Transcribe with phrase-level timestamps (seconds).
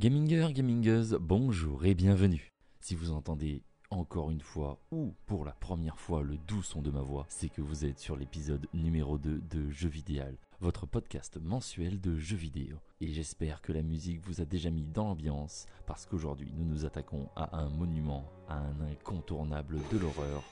[0.00, 2.52] Gaminger, gamingers, bonjour et bienvenue.
[2.78, 6.92] Si vous entendez encore une fois ou pour la première fois le doux son de
[6.92, 11.36] ma voix, c'est que vous êtes sur l'épisode numéro 2 de Jeux Vidéal, votre podcast
[11.42, 12.76] mensuel de jeux vidéo.
[13.00, 16.84] Et j'espère que la musique vous a déjà mis dans l'ambiance parce qu'aujourd'hui nous nous
[16.84, 20.44] attaquons à un monument, à un incontournable de l'horreur.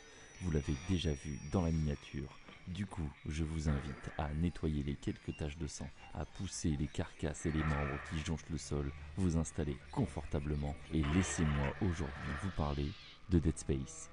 [0.42, 2.36] Vous l'avez déjà vu dans la miniature.
[2.68, 6.88] Du coup, je vous invite à nettoyer les quelques taches de sang, à pousser les
[6.88, 12.50] carcasses et les membres qui jonchent le sol, vous installer confortablement et laissez-moi aujourd'hui vous
[12.50, 12.90] parler
[13.30, 14.10] de Dead Space.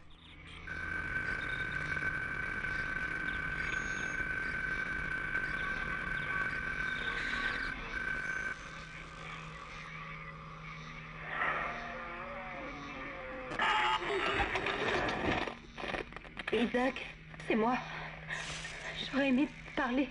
[16.54, 17.06] Isaac,
[17.48, 17.76] c'est moi.
[19.12, 20.08] J'aurais aimé parler.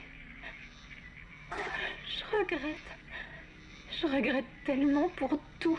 [1.50, 2.76] Je regrette.
[4.00, 5.78] Je regrette tellement pour tout.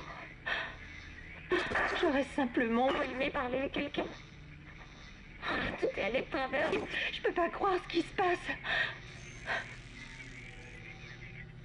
[2.01, 4.05] J'aurais simplement aimé parler à quelqu'un.
[5.79, 6.71] Tout est de travers.
[7.11, 8.39] Je peux pas croire ce qui se passe.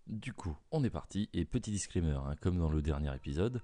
[0.07, 3.63] Du coup, on est parti, et petit disclaimer, hein, comme dans le dernier épisode,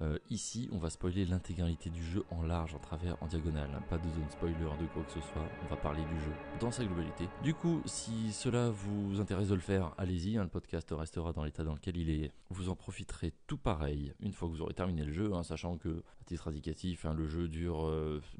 [0.00, 3.82] euh, ici on va spoiler l'intégralité du jeu en large, en travers, en diagonale, hein,
[3.88, 6.70] pas de zone spoiler de quoi que ce soit, on va parler du jeu dans
[6.70, 7.28] sa globalité.
[7.42, 11.44] Du coup, si cela vous intéresse de le faire, allez-y, hein, le podcast restera dans
[11.44, 12.32] l'état dans lequel il est.
[12.50, 16.02] Vous en profiterez tout pareil une fois que vous aurez terminé le jeu, sachant que,
[16.20, 17.90] à titre indicatif, le jeu dure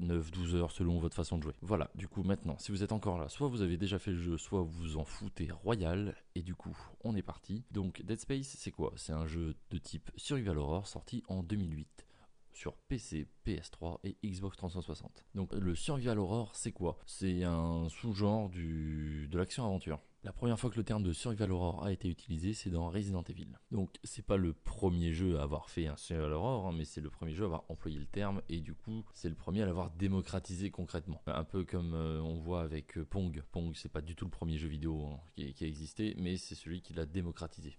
[0.01, 1.53] 9-12 heures selon votre façon de jouer.
[1.61, 4.17] Voilà, du coup maintenant, si vous êtes encore là, soit vous avez déjà fait le
[4.17, 7.63] jeu, soit vous vous en foutez royal, et du coup, on est parti.
[7.71, 8.93] Donc Dead Space, c'est quoi?
[8.95, 12.05] C'est un jeu de type Survival Horror sorti en 2008
[12.53, 15.25] sur PC, PS3 et Xbox 360.
[15.35, 16.97] Donc le survival horror, c'est quoi?
[17.05, 19.99] C'est un sous-genre de l'action aventure.
[20.25, 23.23] La première fois que le terme de survival horror a été utilisé, c'est dans Resident
[23.23, 23.47] Evil.
[23.71, 26.99] Donc c'est pas le premier jeu à avoir fait un survival horror, hein, mais c'est
[26.99, 29.65] le premier jeu à avoir employé le terme et du coup c'est le premier à
[29.65, 31.21] l'avoir démocratisé concrètement.
[31.27, 33.41] Un peu comme euh, on voit avec euh, Pong.
[33.53, 35.21] Pong c'est pas du tout le premier jeu vidéo hein,
[35.55, 37.77] qui a existé, mais c'est celui qui l'a démocratisé.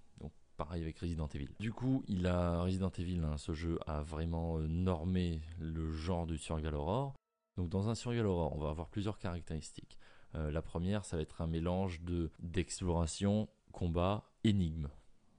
[0.61, 1.49] Pareil avec Resident Evil.
[1.59, 6.27] Du coup, il a Resident Evil, hein, ce jeu a vraiment euh, normé le genre
[6.27, 7.15] du survival horror.
[7.57, 9.97] Donc dans un survival horror, on va avoir plusieurs caractéristiques.
[10.35, 14.91] Euh, la première, ça va être un mélange de d'exploration, combat, énigme.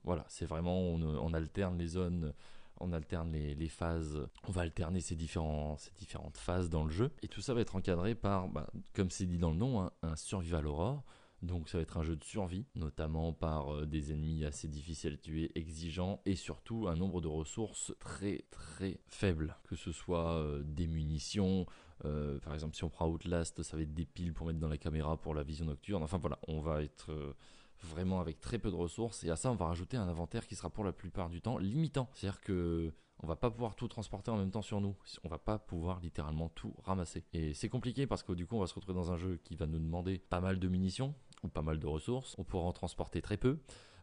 [0.02, 2.34] Voilà, c'est vraiment on, alterne les zones,
[2.80, 7.12] on alterne les, phases, on va alterner ces, ces différentes phases dans le jeu.
[7.22, 9.92] Et tout ça va être encadré par, bah, comme c'est dit dans le nom, hein,
[10.02, 11.04] un survival horror.
[11.42, 15.14] Donc ça va être un jeu de survie, notamment par euh, des ennemis assez difficiles
[15.14, 19.56] à tuer, exigeants, et surtout un nombre de ressources très très faible.
[19.64, 21.66] Que ce soit euh, des munitions,
[22.04, 24.68] euh, par exemple si on prend Outlast, ça va être des piles pour mettre dans
[24.68, 26.04] la caméra pour la vision nocturne.
[26.04, 27.10] Enfin voilà, on va être
[27.82, 30.54] vraiment avec très peu de ressources, et à ça on va rajouter un inventaire qui
[30.54, 32.08] sera pour la plupart du temps limitant.
[32.14, 32.92] C'est-à-dire que
[33.22, 34.96] on va pas pouvoir tout transporter en même temps sur nous.
[35.22, 37.24] On va pas pouvoir littéralement tout ramasser.
[37.32, 39.54] Et c'est compliqué parce que du coup on va se retrouver dans un jeu qui
[39.54, 42.72] va nous demander pas mal de munitions, ou pas mal de ressources, on pourra en
[42.72, 43.58] transporter très peu.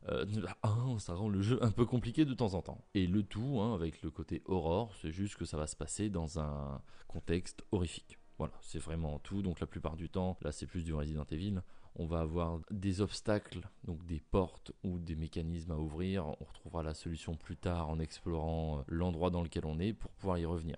[0.08, 0.26] Euh,
[0.64, 2.84] ah, ça rend le jeu un peu compliqué de temps en temps.
[2.94, 6.10] Et le tout, hein, avec le côté aurore, c'est juste que ça va se passer
[6.10, 8.18] dans un contexte horrifique.
[8.38, 9.42] Voilà, c'est vraiment tout.
[9.42, 11.62] Donc la plupart du temps, là c'est plus du Resident Evil,
[11.96, 16.26] on va avoir des obstacles, donc des portes ou des mécanismes à ouvrir.
[16.28, 20.12] On retrouvera la solution plus tard en explorant euh, l'endroit dans lequel on est pour
[20.12, 20.78] pouvoir y revenir.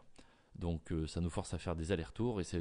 [0.56, 2.58] Donc euh, ça nous force à faire des allers-retours et ça,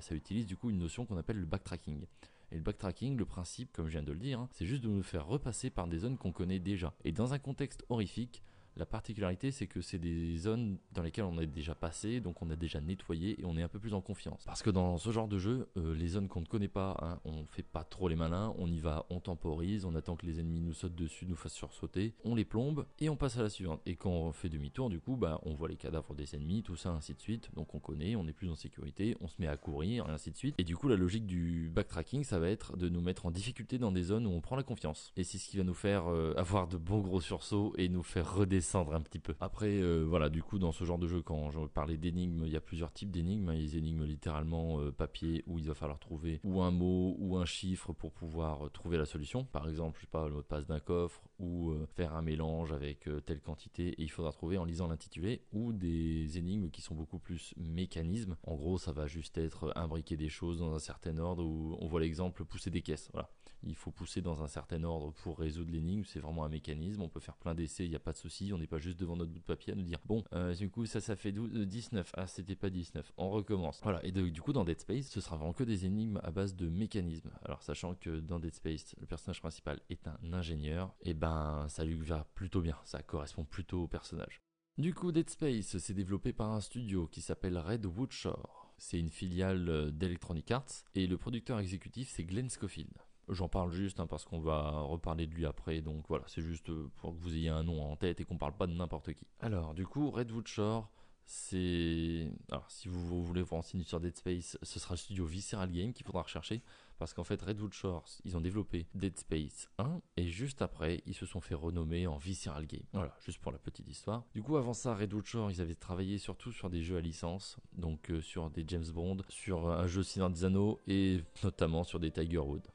[0.00, 2.04] ça utilise du coup une notion qu'on appelle le backtracking.
[2.52, 4.88] Et le backtracking, le principe, comme je viens de le dire, hein, c'est juste de
[4.88, 6.92] nous faire repasser par des zones qu'on connaît déjà.
[7.02, 8.42] Et dans un contexte horrifique,
[8.76, 12.50] la particularité, c'est que c'est des zones dans lesquelles on est déjà passé, donc on
[12.50, 14.44] a déjà nettoyé et on est un peu plus en confiance.
[14.46, 17.20] Parce que dans ce genre de jeu, euh, les zones qu'on ne connaît pas, hein,
[17.24, 20.40] on fait pas trop les malins, on y va, on temporise, on attend que les
[20.40, 23.50] ennemis nous sautent dessus, nous fassent sursauter, on les plombe et on passe à la
[23.50, 23.80] suivante.
[23.84, 26.76] Et quand on fait demi-tour, du coup, bah, on voit les cadavres des ennemis, tout
[26.76, 27.50] ça, ainsi de suite.
[27.54, 30.30] Donc on connaît, on est plus en sécurité, on se met à courir, et ainsi
[30.30, 30.54] de suite.
[30.58, 33.78] Et du coup, la logique du backtracking, ça va être de nous mettre en difficulté
[33.78, 35.12] dans des zones où on prend la confiance.
[35.16, 38.02] Et c'est ce qui va nous faire euh, avoir de bons gros sursauts et nous
[38.02, 39.34] faire redescendre un petit peu.
[39.40, 42.52] Après, euh, voilà, du coup, dans ce genre de jeu, quand je parlais d'énigmes, il
[42.52, 43.52] y a plusieurs types d'énigmes.
[43.52, 47.16] Il a des énigmes littéralement euh, papier où il va falloir trouver ou un mot
[47.18, 49.44] ou un chiffre pour pouvoir euh, trouver la solution.
[49.44, 52.72] Par exemple, je sais pas, le mot de passe d'un coffre ou faire un mélange
[52.72, 56.94] avec telle quantité et il faudra trouver en lisant l'intitulé ou des énigmes qui sont
[56.94, 58.36] beaucoup plus mécanismes.
[58.44, 61.88] En gros, ça va juste être imbriquer des choses dans un certain ordre où on
[61.88, 63.10] voit l'exemple pousser des caisses.
[63.12, 63.28] Voilà.
[63.64, 66.04] Il faut pousser dans un certain ordre pour résoudre l'énigme.
[66.04, 67.02] C'est vraiment un mécanisme.
[67.02, 68.98] On peut faire plein d'essais, il n'y a pas de souci on n'est pas juste
[68.98, 71.32] devant notre bout de papier à nous dire bon, euh, du coup ça ça fait
[71.32, 73.80] 12, 19, ah c'était pas 19, on recommence.
[73.82, 76.56] Voilà, et du coup dans Dead Space, ce sera vraiment que des énigmes à base
[76.56, 77.30] de mécanismes.
[77.44, 81.84] Alors sachant que dans Dead Space, le personnage principal est un ingénieur, et ben ça
[81.84, 84.40] lui va plutôt bien, ça correspond plutôt au personnage.
[84.78, 88.74] Du coup, Dead Space s'est développé par un studio qui s'appelle Redwood Shore.
[88.78, 92.90] C'est une filiale d'Electronic Arts et le producteur exécutif c'est Glenn Schofield.
[93.28, 96.70] J'en parle juste hein, parce qu'on va reparler de lui après, donc voilà, c'est juste
[96.70, 99.12] euh, pour que vous ayez un nom en tête et qu'on parle pas de n'importe
[99.14, 99.26] qui.
[99.40, 100.88] Alors, du coup, Redwood Shore,
[101.24, 102.30] c'est.
[102.50, 105.92] Alors, si vous voulez vous renseigner sur Dead Space, ce sera le studio Visceral Game
[105.92, 106.62] qu'il faudra rechercher.
[106.98, 111.14] Parce qu'en fait, Redwood Shore, ils ont développé Dead Space 1 et juste après, ils
[111.14, 112.84] se sont fait renommer en Visceral Game.
[112.92, 114.24] Voilà, juste pour la petite histoire.
[114.34, 117.56] Du coup, avant ça, Redwood Shore, ils avaient travaillé surtout sur des jeux à licence,
[117.72, 121.98] donc euh, sur des James Bond, sur un jeu Seigneur des Anneaux et notamment sur
[121.98, 122.68] des Tiger Wood.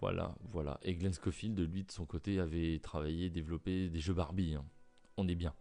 [0.00, 0.78] Voilà, voilà.
[0.82, 4.54] Et Glenn Schofield, lui, de son côté, avait travaillé, développé des jeux Barbie.
[4.54, 4.64] Hein.
[5.16, 5.54] On est bien.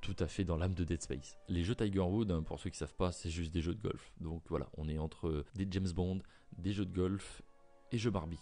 [0.00, 1.36] Tout à fait dans l'âme de Dead Space.
[1.48, 3.82] Les jeux Tiger Wood, hein, pour ceux qui savent pas, c'est juste des jeux de
[3.82, 4.12] golf.
[4.20, 6.20] Donc voilà, on est entre des James Bond,
[6.56, 7.42] des jeux de golf
[7.92, 8.40] et jeux Barbie.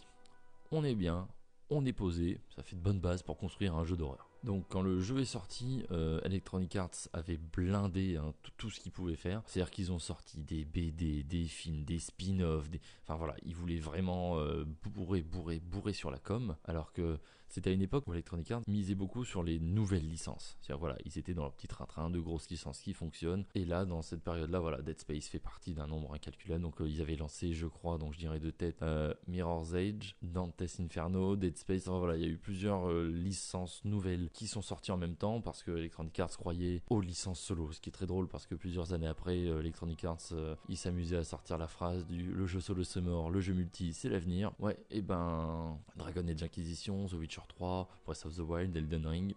[0.70, 1.26] On est bien,
[1.70, 4.27] on est posé, ça fait de bonnes bases pour construire un jeu d'horreur.
[4.44, 8.92] Donc quand le jeu est sorti, euh, Electronic Arts avait blindé hein, tout, ce qu'ils
[8.92, 9.42] pouvaient faire.
[9.46, 12.80] C'est-à-dire qu'ils ont sorti des BD, des films, des spin-offs, des...
[13.02, 16.56] enfin voilà, ils voulaient vraiment euh, bourrer, bourrer, bourrer sur la com.
[16.64, 17.18] Alors que
[17.48, 20.56] c'était à une époque où Electronic Arts misait beaucoup sur les nouvelles licences.
[20.60, 23.44] C'est-à-dire voilà, ils étaient dans leur petit train-train de grosses licences qui fonctionnent.
[23.54, 26.62] Et là, dans cette période-là, voilà, Dead Space fait partie d'un nombre incalculable.
[26.62, 28.84] Donc euh, ils avaient lancé, je crois, donc je dirais de tête,
[29.26, 31.88] Mirror's Edge, Dante's Inferno, Dead Space.
[31.88, 35.40] Enfin, voilà, il y a eu plusieurs licences nouvelles qui sont sortis en même temps
[35.40, 37.72] parce que Electronic Arts croyait aux licences solo.
[37.72, 41.16] Ce qui est très drôle parce que plusieurs années après, euh, Electronic Arts, euh, s'amusait
[41.16, 44.52] à sortir la phrase du le jeu solo c'est mort, le jeu multi c'est l'avenir.
[44.60, 49.34] Ouais, et ben Dragon Age Inquisition, The Witcher 3, Breath of the Wild, Elden Ring,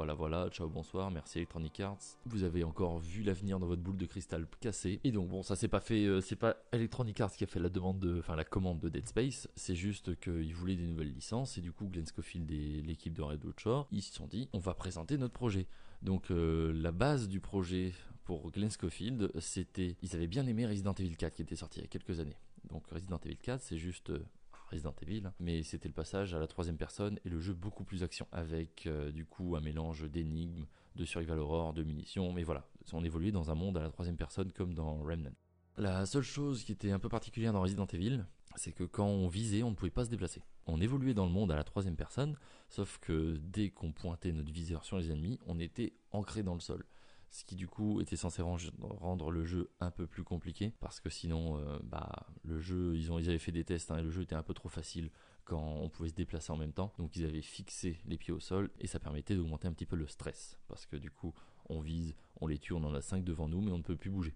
[0.00, 1.98] voilà, voilà, ciao, bonsoir, merci Electronic Arts.
[2.24, 4.98] Vous avez encore vu l'avenir dans votre boule de cristal cassée.
[5.04, 7.60] Et donc, bon, ça c'est pas fait, euh, c'est pas Electronic Arts qui a fait
[7.60, 11.12] la demande de, enfin la commande de Dead Space, c'est juste qu'ils voulaient des nouvelles
[11.12, 14.48] licences et du coup, Glenn Schofield et l'équipe de Redwood Shore, ils se sont dit,
[14.54, 15.66] on va présenter notre projet.
[16.00, 17.92] Donc, euh, la base du projet
[18.24, 21.82] pour Glenn Schofield, c'était, ils avaient bien aimé Resident Evil 4 qui était sorti il
[21.82, 22.38] y a quelques années.
[22.70, 24.24] Donc, Resident Evil 4, c'est juste euh,
[24.70, 28.02] Resident Evil, mais c'était le passage à la troisième personne et le jeu beaucoup plus
[28.02, 32.66] action, avec euh, du coup un mélange d'énigmes, de survival horror, de munitions, mais voilà,
[32.92, 35.34] on évoluait dans un monde à la troisième personne comme dans Remnant.
[35.76, 38.24] La seule chose qui était un peu particulière dans Resident Evil,
[38.56, 40.42] c'est que quand on visait, on ne pouvait pas se déplacer.
[40.66, 42.36] On évoluait dans le monde à la troisième personne,
[42.68, 46.60] sauf que dès qu'on pointait notre viseur sur les ennemis, on était ancré dans le
[46.60, 46.84] sol
[47.30, 51.08] ce qui du coup était censé rendre le jeu un peu plus compliqué parce que
[51.08, 54.10] sinon euh, bah le jeu ils ont ils avaient fait des tests hein, et le
[54.10, 55.10] jeu était un peu trop facile
[55.44, 56.92] quand on pouvait se déplacer en même temps.
[56.98, 59.96] Donc ils avaient fixé les pieds au sol et ça permettait d'augmenter un petit peu
[59.96, 60.58] le stress.
[60.68, 61.32] Parce que du coup
[61.68, 63.96] on vise on les tue on en a 5 devant nous mais on ne peut
[63.96, 64.34] plus bouger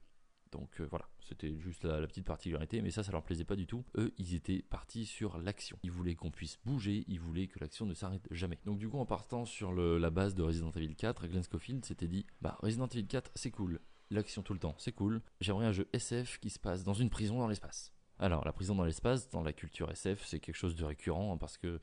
[0.54, 3.66] donc euh, voilà, c'était juste la, petite particularité, mais ça, ça leur plaisait pas du
[3.66, 3.84] tout.
[3.98, 5.78] Eux, ils étaient partis sur l'action.
[5.82, 8.58] Ils voulaient qu'on puisse bouger, ils voulaient que l'action ne s'arrête jamais.
[8.64, 12.08] Donc du coup, en partant sur la base de Resident Evil 4, Glenn Schofield s'était
[12.08, 13.80] dit, bah Resident Evil 4, c'est cool,
[14.10, 15.20] l'action tout le temps, c'est cool.
[15.40, 17.92] J'aimerais un jeu SF qui se passe dans une prison dans l'espace.
[18.18, 21.36] Alors, la prison dans l'espace, dans la culture SF, c'est quelque chose de récurrent hein,
[21.36, 21.80] parce que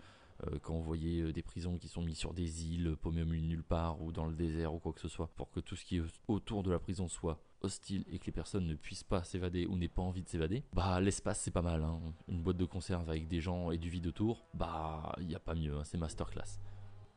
[0.48, 3.25] euh, quand on voyait euh, des prisons qui sont mises sur des îles, paumées au
[3.25, 5.75] milieu nulle part ou dans le désert ou quoi que ce soit, pour que tout
[5.75, 9.03] ce qui est autour de la prison soit hostile et que les personnes ne puissent
[9.03, 11.84] pas s'évader ou n'aient pas envie de s'évader, bah l'espace c'est pas mal.
[11.84, 12.00] Hein.
[12.27, 15.39] Une boîte de conserve avec des gens et du vide autour, bah il n'y a
[15.39, 15.84] pas mieux, hein.
[15.84, 16.60] c'est masterclass.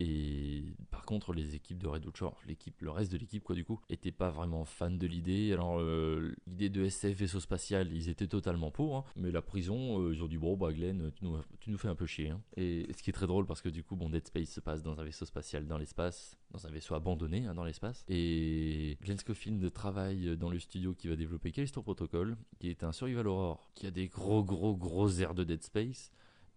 [0.00, 3.64] Et par contre, les équipes de Red Shore, l'équipe, le reste de l'équipe, quoi, du
[3.64, 5.52] coup, était pas vraiment fan de l'idée.
[5.52, 8.96] Alors, euh, l'idée de SF vaisseau spatial, ils étaient totalement pour.
[8.96, 9.04] Hein.
[9.16, 11.88] Mais la prison, euh, ils ont dit bon, bah Glenn, tu nous, tu nous fais
[11.88, 12.30] un peu chier.
[12.30, 12.40] Hein.
[12.56, 14.82] Et ce qui est très drôle parce que du coup, bon, Dead Space se passe
[14.82, 18.04] dans un vaisseau spatial dans l'espace, dans un vaisseau abandonné hein, dans l'espace.
[18.08, 22.92] Et Glenn Scofield travaille dans le studio qui va développer Callisto Protocol, qui est un
[22.92, 26.10] survival horror, qui a des gros, gros, gros airs de Dead Space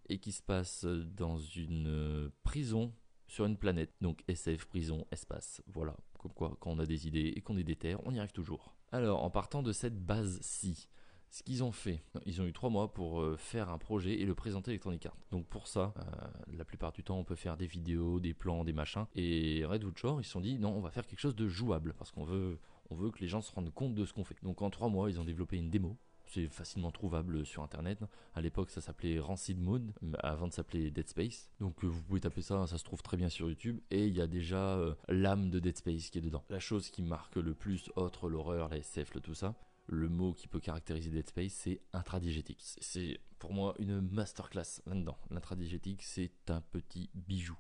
[0.09, 2.93] et qui se passe dans une euh, prison
[3.27, 3.93] sur une planète.
[4.01, 5.61] Donc SF, prison, espace.
[5.67, 5.95] Voilà.
[6.19, 8.73] Comme quoi, quand on a des idées et qu'on est des on y arrive toujours.
[8.91, 10.87] Alors, en partant de cette base-ci,
[11.29, 14.25] ce qu'ils ont fait, ils ont eu trois mois pour euh, faire un projet et
[14.25, 15.17] le présenter à Electronic Arts.
[15.31, 18.63] Donc pour ça, euh, la plupart du temps, on peut faire des vidéos, des plans,
[18.63, 19.05] des machins.
[19.13, 21.93] Et Redwood Shore, ils se sont dit non, on va faire quelque chose de jouable
[21.97, 24.37] parce qu'on veut, on veut que les gens se rendent compte de ce qu'on fait.
[24.41, 27.99] Donc en trois mois, ils ont développé une démo c'est facilement trouvable sur internet.
[28.35, 31.49] À l'époque, ça s'appelait Rancid Mode, avant de s'appeler Dead Space.
[31.59, 33.79] Donc euh, vous pouvez taper ça, ça se trouve très bien sur YouTube.
[33.91, 36.43] Et il y a déjà euh, l'âme de Dead Space qui est dedans.
[36.49, 39.55] La chose qui marque le plus, autre l'horreur, la SF, tout ça,
[39.87, 42.59] le mot qui peut caractériser Dead Space, c'est intradigétique.
[42.61, 45.17] C'est pour moi une masterclass là-dedans.
[45.31, 47.57] L'intradigétique, c'est un petit bijou.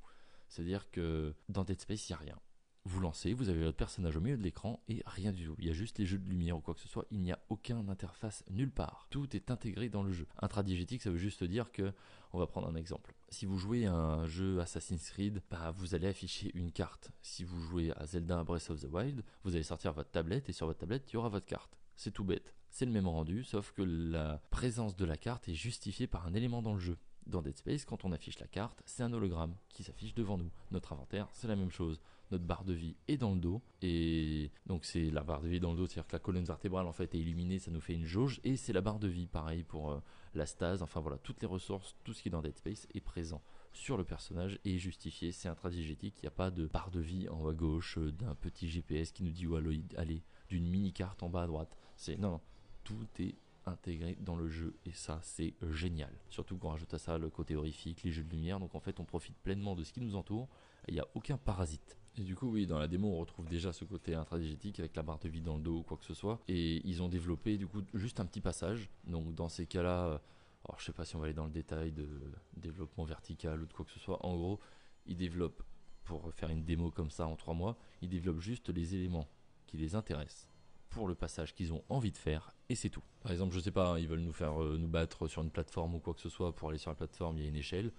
[0.49, 2.39] C'est-à-dire que dans Dead Space, il n'y a rien.
[2.87, 5.55] Vous lancez, vous avez votre personnage au milieu de l'écran et rien du tout.
[5.59, 7.05] Il y a juste les jeux de lumière ou quoi que ce soit.
[7.11, 9.07] Il n'y a aucune interface nulle part.
[9.09, 10.25] Tout est intégré dans le jeu.
[10.41, 11.93] Intradigétique, ça veut juste dire que,
[12.33, 13.13] on va prendre un exemple.
[13.29, 17.11] Si vous jouez à un jeu Assassin's Creed, bah, vous allez afficher une carte.
[17.21, 20.53] Si vous jouez à Zelda Breath of the Wild, vous allez sortir votre tablette et
[20.53, 21.77] sur votre tablette, il y aura votre carte.
[21.95, 22.55] C'est tout bête.
[22.69, 26.33] C'est le même rendu, sauf que la présence de la carte est justifiée par un
[26.33, 26.97] élément dans le jeu.
[27.25, 30.49] Dans Dead Space, quand on affiche la carte, c'est un hologramme qui s'affiche devant nous.
[30.71, 31.99] Notre inventaire, c'est la même chose.
[32.31, 33.61] Notre barre de vie est dans le dos.
[33.81, 36.87] Et donc c'est la barre de vie dans le dos, c'est-à-dire que la colonne vertébrale
[36.87, 38.39] en fait est illuminée, ça nous fait une jauge.
[38.43, 39.99] Et c'est la barre de vie, pareil pour euh,
[40.33, 40.81] la stase.
[40.81, 43.41] Enfin voilà, toutes les ressources, tout ce qui est dans Dead Space est présent
[43.73, 45.31] sur le personnage et est justifié.
[45.31, 48.11] C'est intradigétique, il n'y a pas de barre de vie en haut à gauche, euh,
[48.11, 51.77] d'un petit GPS qui nous dit où aller, d'une mini carte en bas à droite.
[51.95, 52.41] C'est non, non,
[52.83, 53.35] tout est
[53.67, 56.13] intégré dans le jeu et ça c'est génial.
[56.29, 58.99] Surtout qu'on rajoute à ça le côté horrifique, les jeux de lumière, donc en fait
[58.99, 60.47] on profite pleinement de ce qui nous entoure,
[60.87, 61.97] il n'y a aucun parasite.
[62.17, 65.03] Et du coup oui, dans la démo on retrouve déjà ce côté intradigétique avec la
[65.03, 67.57] barre de vie dans le dos ou quoi que ce soit, et ils ont développé
[67.57, 70.17] du coup juste un petit passage, donc dans ces cas-là, euh,
[70.65, 72.07] alors je sais pas si on va aller dans le détail de
[72.55, 74.59] développement vertical ou de quoi que ce soit, en gros
[75.05, 75.63] ils développent,
[76.03, 79.27] pour faire une démo comme ça en trois mois, ils développent juste les éléments
[79.65, 80.49] qui les intéressent
[80.89, 83.03] pour le passage qu'ils ont envie de faire et c'est tout.
[83.21, 85.95] Par exemple, je sais pas, ils veulent nous faire euh, nous battre sur une plateforme
[85.95, 86.53] ou quoi que ce soit.
[86.53, 87.91] Pour aller sur la plateforme, il y a une échelle.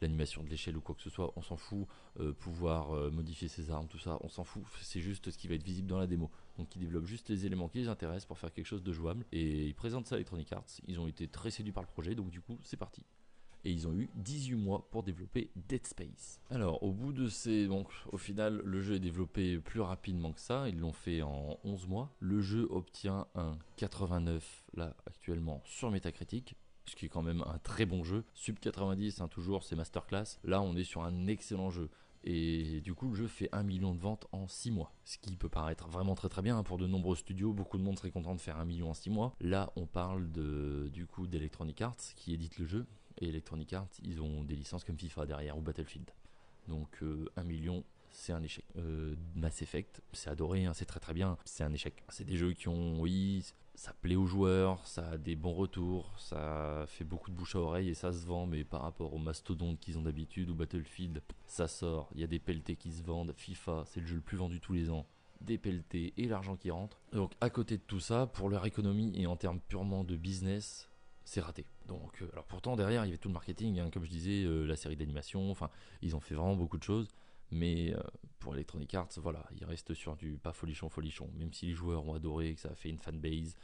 [0.00, 1.86] L'animation de l'échelle ou quoi que ce soit, on s'en fout.
[2.18, 4.64] Euh, pouvoir euh, modifier ses armes, tout ça, on s'en fout.
[4.80, 6.30] C'est juste ce qui va être visible dans la démo.
[6.58, 9.24] Donc ils développent juste les éléments qui les intéressent pour faire quelque chose de jouable.
[9.30, 10.66] Et ils présentent ça à Electronic Arts.
[10.88, 13.04] Ils ont été très séduits par le projet, donc du coup, c'est parti
[13.64, 16.40] et ils ont eu 18 mois pour développer Dead Space.
[16.50, 17.66] Alors, au bout de ces.
[17.66, 20.68] Donc, au final, le jeu est développé plus rapidement que ça.
[20.68, 22.14] Ils l'ont fait en 11 mois.
[22.20, 26.56] Le jeu obtient un 89 là actuellement sur Metacritic.
[26.86, 28.24] Ce qui est quand même un très bon jeu.
[28.34, 30.38] Sub 90, hein, toujours, c'est masterclass.
[30.44, 31.88] Là, on est sur un excellent jeu.
[32.24, 34.92] Et du coup, le jeu fait 1 million de ventes en 6 mois.
[35.04, 37.52] Ce qui peut paraître vraiment très très bien hein, pour de nombreux studios.
[37.52, 39.34] Beaucoup de monde serait content de faire 1 million en 6 mois.
[39.40, 42.86] Là, on parle de, du coup d'Electronic Arts qui édite le jeu
[43.20, 46.10] et Electronic Arts, ils ont des licences comme FIFA derrière ou Battlefield.
[46.68, 48.64] Donc euh, un million, c'est un échec.
[48.76, 52.02] Euh, Mass Effect, c'est adoré, hein, c'est très très bien, c'est un échec.
[52.08, 56.12] C'est des jeux qui ont, oui, ça plaît aux joueurs, ça a des bons retours,
[56.18, 59.18] ça fait beaucoup de bouche à oreille et ça se vend, mais par rapport aux
[59.18, 63.02] mastodontes qu'ils ont d'habitude ou Battlefield, ça sort, il y a des pelletés qui se
[63.02, 65.06] vendent, FIFA, c'est le jeu le plus vendu tous les ans
[65.40, 67.00] des pelletés et l'argent qui rentre.
[67.12, 70.90] Donc à côté de tout ça, pour leur économie et en termes purement de business,
[71.24, 71.64] c'est raté.
[71.90, 74.44] Donc, euh, alors pourtant derrière il y avait tout le marketing, hein, comme je disais,
[74.44, 75.70] euh, la série d'animation, enfin
[76.02, 77.08] ils ont fait vraiment beaucoup de choses,
[77.50, 78.00] mais euh,
[78.38, 82.06] pour Electronic Arts, voilà, ils restent sur du pas folichon folichon, même si les joueurs
[82.06, 83.56] ont adoré, que ça a fait une fanbase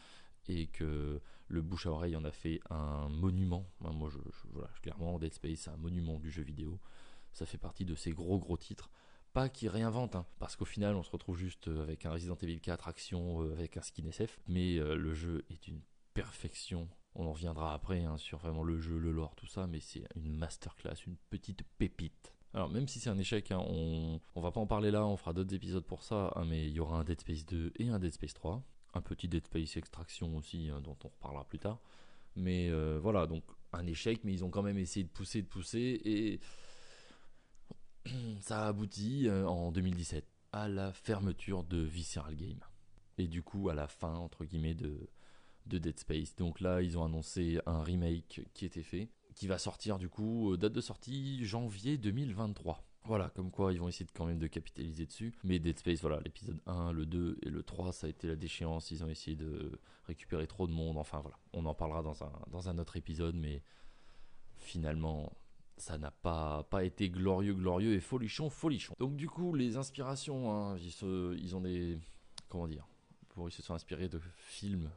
[0.49, 3.65] et que le bouche à oreille en a fait un monument.
[3.81, 4.19] moi, je,
[4.53, 6.81] voilà, clairement, Dead Space, c'est un monument du jeu vidéo.
[7.33, 8.91] Ça fait partie de ces gros gros titres.
[9.33, 12.61] Pas qui réinventent, hein, parce qu'au final, on se retrouve juste avec un Resident Evil
[12.61, 15.81] 4 action, avec un skin SF, mais le jeu est une
[16.15, 19.81] perfection on en reviendra après hein, sur vraiment le jeu, le lore, tout ça, mais
[19.81, 22.33] c'est une masterclass, une petite pépite.
[22.55, 25.17] Alors même si c'est un échec, hein, on, on va pas en parler là, on
[25.17, 27.89] fera d'autres épisodes pour ça, hein, mais il y aura un Dead Space 2 et
[27.89, 28.63] un Dead Space 3,
[28.95, 31.81] un petit Dead Space Extraction aussi, dont on reparlera plus tard.
[32.37, 35.47] Mais euh, voilà, donc un échec, mais ils ont quand même essayé de pousser, de
[35.47, 36.41] pousser, et
[38.41, 42.61] ça a abouti euh, en 2017 à la fermeture de Visceral Game.
[43.19, 45.09] Et du coup, à la fin, entre guillemets, de,
[45.67, 46.37] de Dead Space.
[46.37, 50.53] Donc là, ils ont annoncé un remake qui était fait, qui va sortir du coup,
[50.53, 52.85] euh, date de sortie janvier 2023.
[53.05, 55.33] Voilà, comme quoi ils vont essayer de, quand même de capitaliser dessus.
[55.45, 58.35] Mais Dead Space, voilà, l'épisode 1, le 2 et le 3, ça a été la
[58.35, 58.91] déchéance.
[58.91, 60.99] Ils ont essayé de récupérer trop de monde.
[60.99, 63.63] Enfin voilà, on en parlera dans un, dans un autre épisode, mais
[64.57, 65.33] finalement,
[65.77, 68.95] ça n'a pas, pas été glorieux, glorieux et folichon, folichon.
[68.99, 71.99] Donc du coup, les inspirations, hein, ils, se, ils ont des...
[72.49, 72.89] Comment dire
[73.29, 74.91] pour, Ils se sont inspirés de films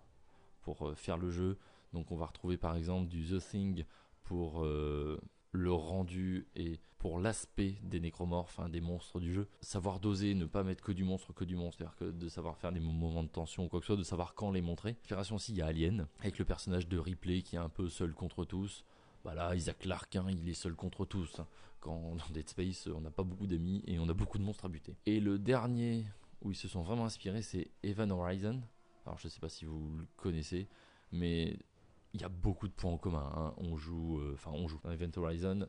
[0.62, 1.58] pour euh, faire le jeu.
[1.94, 3.86] Donc on va retrouver par exemple du The Thing
[4.24, 5.20] pour euh,
[5.52, 9.48] le rendu et pour l'aspect des nécromorphes, hein, des monstres du jeu.
[9.62, 12.74] Savoir doser, ne pas mettre que du monstre, que du monstre, c'est-à-dire de savoir faire
[12.74, 14.98] des moments de tension ou quoi que ce soit, de savoir quand les montrer.
[15.02, 17.88] Inspiration aussi, il y a Alien, avec le personnage de Ripley qui est un peu
[17.88, 18.84] seul contre tous.
[19.24, 21.40] Bah Isaac Larkin, il est seul contre tous.
[21.40, 21.48] Hein.
[21.80, 24.66] Quand dans Dead Space, on n'a pas beaucoup d'amis et on a beaucoup de monstres
[24.66, 24.96] à buter.
[25.06, 26.06] Et le dernier
[26.42, 28.62] où ils se sont vraiment inspirés, c'est Evan Horizon,
[29.10, 30.68] alors je ne sais pas si vous le connaissez,
[31.12, 31.58] mais
[32.14, 33.32] il y a beaucoup de points en commun.
[33.36, 33.54] Hein.
[33.58, 35.68] On joue, euh, enfin on joue dans Event Horizon.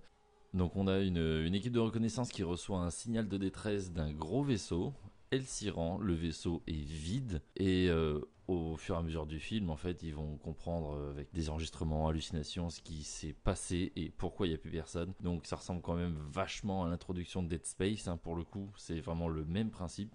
[0.53, 4.45] Donc on a une, équipe de reconnaissance qui reçoit un signal de détresse d'un gros
[4.45, 4.93] vaisseau.
[5.31, 9.39] Elle s'y rend, le vaisseau est vide et euh, au fur et à mesure du
[9.39, 13.93] film, en fait, ils vont comprendre euh, avec des enregistrements, hallucinations, ce qui s'est passé
[13.97, 15.15] et pourquoi il n'y a plus personne.
[15.21, 18.71] Donc ça ressemble quand même vachement à l'introduction de Dead Space, hein, pour le coup.
[18.77, 20.15] C'est vraiment le même principe.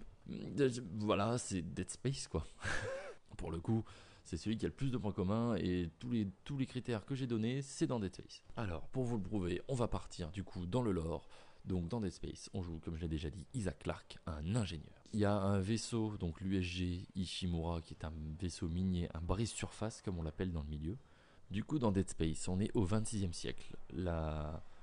[0.98, 2.46] Voilà, c'est Dead Space, quoi.
[3.36, 3.84] pour le coup,
[4.24, 7.04] c'est celui qui a le plus de points communs et tous les, tous les critères
[7.04, 8.42] que j'ai donnés, c'est dans Dead Space.
[8.56, 11.28] Alors, pour vous le prouver, on va partir du coup dans le lore.
[11.64, 15.04] Donc dans Dead Space, on joue, comme je l'ai déjà dit, Isaac Clarke, un ingénieur.
[15.12, 20.02] Il y a un vaisseau, donc l'USG Ishimura, qui est un vaisseau minier, un brise-surface
[20.02, 20.96] comme on l'appelle dans le milieu.
[21.50, 23.76] Du coup, dans Dead Space, on est au 26e siècle.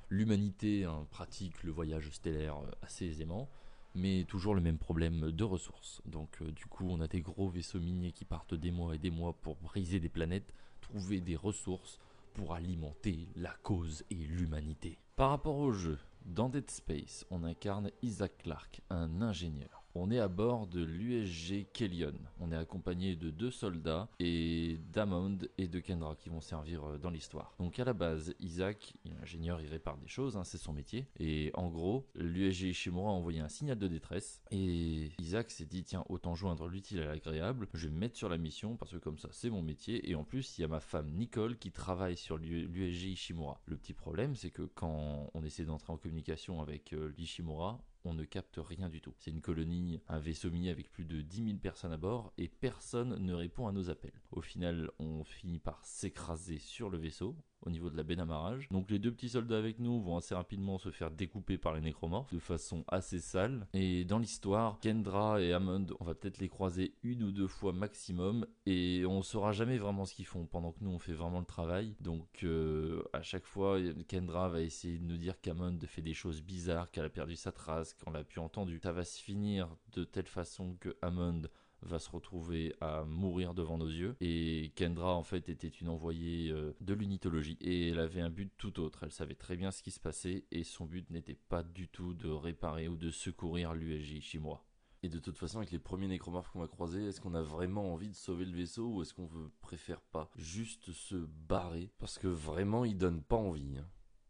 [0.10, 3.50] L'humanité hein, pratique le voyage stellaire euh, assez aisément,
[3.96, 6.02] mais toujours le même problème de ressources.
[6.06, 9.00] Donc euh, du coup, on a des gros vaisseaux miniers qui partent des mois et
[9.00, 12.00] des mois pour briser des planètes, trouver des ressources
[12.34, 14.98] pour alimenter la cause et l'humanité.
[15.16, 19.83] Par rapport au jeu, dans Dead Space, on incarne Isaac Clarke, un ingénieur.
[19.96, 22.16] On est à bord de l'USG Kellion.
[22.40, 26.98] On est accompagné de deux soldats et d'Amond et de Kendra qui vont servir euh,
[26.98, 27.54] dans l'histoire.
[27.60, 31.06] Donc à la base, Isaac, est ingénieur, il répare des choses, hein, c'est son métier.
[31.20, 35.84] Et en gros, l'USG Ishimura a envoyé un signal de détresse et Isaac s'est dit
[35.84, 38.98] tiens, autant joindre l'utile à l'agréable, je vais me mettre sur la mission parce que
[38.98, 40.10] comme ça c'est mon métier.
[40.10, 43.62] Et en plus, il y a ma femme Nicole qui travaille sur l'USG Ishimura.
[43.68, 48.14] Le petit problème, c'est que quand on essaie d'entrer en communication avec euh, l'Ishimura, on
[48.14, 49.14] ne capte rien du tout.
[49.18, 52.48] C'est une colonie, un vaisseau minier avec plus de 10 000 personnes à bord et
[52.48, 54.22] personne ne répond à nos appels.
[54.32, 58.68] Au final, on finit par s'écraser sur le vaisseau, au niveau de la baie d'amarrage.
[58.70, 61.82] Donc les deux petits soldats avec nous vont assez rapidement se faire découper par les
[61.82, 63.68] nécromorphes de façon assez sale.
[63.74, 67.74] Et dans l'histoire, Kendra et Hammond, on va peut-être les croiser une ou deux fois
[67.74, 71.40] maximum et on saura jamais vraiment ce qu'ils font pendant que nous on fait vraiment
[71.40, 71.96] le travail.
[72.00, 76.42] Donc euh, à chaque fois, Kendra va essayer de nous dire qu'Hammond fait des choses
[76.42, 78.80] bizarres, qu'elle a perdu sa trace, qu'on l'a plus entendu.
[78.82, 81.44] Ça va se finir de telle façon que Hammond
[81.86, 84.16] va se retrouver à mourir devant nos yeux.
[84.22, 87.58] Et Kendra, en fait, était une envoyée euh, de l'unitologie.
[87.62, 89.04] Et elle avait un but tout autre.
[89.04, 90.46] Elle savait très bien ce qui se passait.
[90.52, 94.66] Et son but n'était pas du tout de réparer ou de secourir l'USJ chinois.
[95.04, 97.92] Et de toute façon, avec les premiers nécromorphes qu'on va croiser, est-ce qu'on a vraiment
[97.92, 99.30] envie de sauver le vaisseau ou est-ce qu'on
[99.62, 101.92] préfère pas juste se barrer?
[102.00, 103.78] Parce que vraiment, ils donnent pas envie.
[103.78, 103.86] Hein.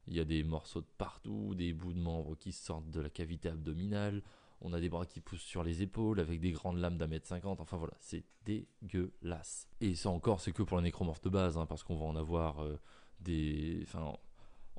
[0.07, 3.11] Il y a des morceaux de partout, des bouts de membres qui sortent de la
[3.11, 4.23] cavité abdominale,
[4.63, 7.27] on a des bras qui poussent sur les épaules avec des grandes lames d'un mètre
[7.27, 7.59] cinquante.
[7.59, 9.67] Enfin voilà, c'est dégueulasse.
[9.81, 12.15] Et ça encore, c'est que pour la nécromorphe de base, hein, parce qu'on va en
[12.15, 12.79] avoir euh,
[13.19, 13.81] des.
[13.83, 14.13] Enfin,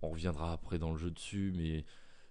[0.02, 1.84] on reviendra après dans le jeu dessus, mais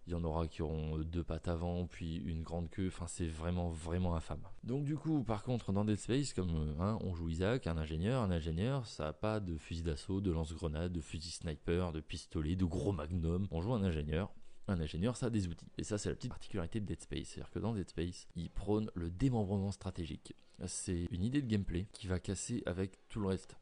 [0.06, 2.88] il y en aura qui auront deux pattes avant, puis une grande queue.
[2.88, 4.42] Enfin, c'est vraiment, vraiment infâme.
[4.64, 7.78] Donc, du coup, par contre, dans Dead Space, comme euh, hein, on joue Isaac, un
[7.78, 12.02] ingénieur, un ingénieur, ça n'a pas de fusil d'assaut, de lance-grenade, de fusil sniper, de
[12.02, 13.48] pistolet, de gros magnum.
[13.52, 14.34] On joue un ingénieur
[14.68, 15.68] un ingénieur, ça a des outils.
[15.78, 17.28] Et ça, c'est la petite particularité de Dead Space.
[17.28, 20.36] C'est-à-dire que dans Dead Space, il prône le démembrement stratégique.
[20.66, 23.58] C'est une idée de gameplay qui va casser avec tout le reste.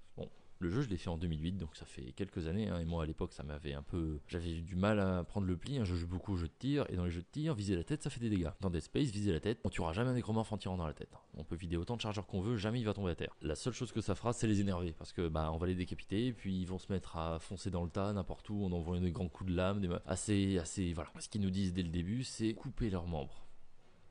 [0.62, 2.70] Le jeu, je l'ai fait en 2008, donc ça fait quelques années.
[2.70, 4.20] Hein, et moi, à l'époque, ça m'avait un peu.
[4.28, 5.80] J'avais eu du mal à prendre le pli.
[5.80, 6.86] Hein, je joue beaucoup aux jeux de tir.
[6.90, 8.52] Et dans les jeux de tir, viser la tête, ça fait des dégâts.
[8.60, 10.94] Dans Dead Space, viser la tête, on tuera jamais un nécromorphe en tirant dans la
[10.94, 11.10] tête.
[11.34, 13.36] On peut vider autant de chargeurs qu'on veut, jamais il va tomber à terre.
[13.42, 14.94] La seule chose que ça fera, c'est les énerver.
[15.00, 16.32] Parce que, bah, on va les décapiter.
[16.32, 18.62] Puis ils vont se mettre à foncer dans le tas, n'importe où.
[18.62, 19.82] On envoie des grands coups de lame.
[19.82, 19.90] Des...
[20.06, 20.94] Assez, assez.
[20.94, 21.10] Voilà.
[21.18, 23.48] Ce qu'ils nous disent dès le début, c'est couper leurs membres.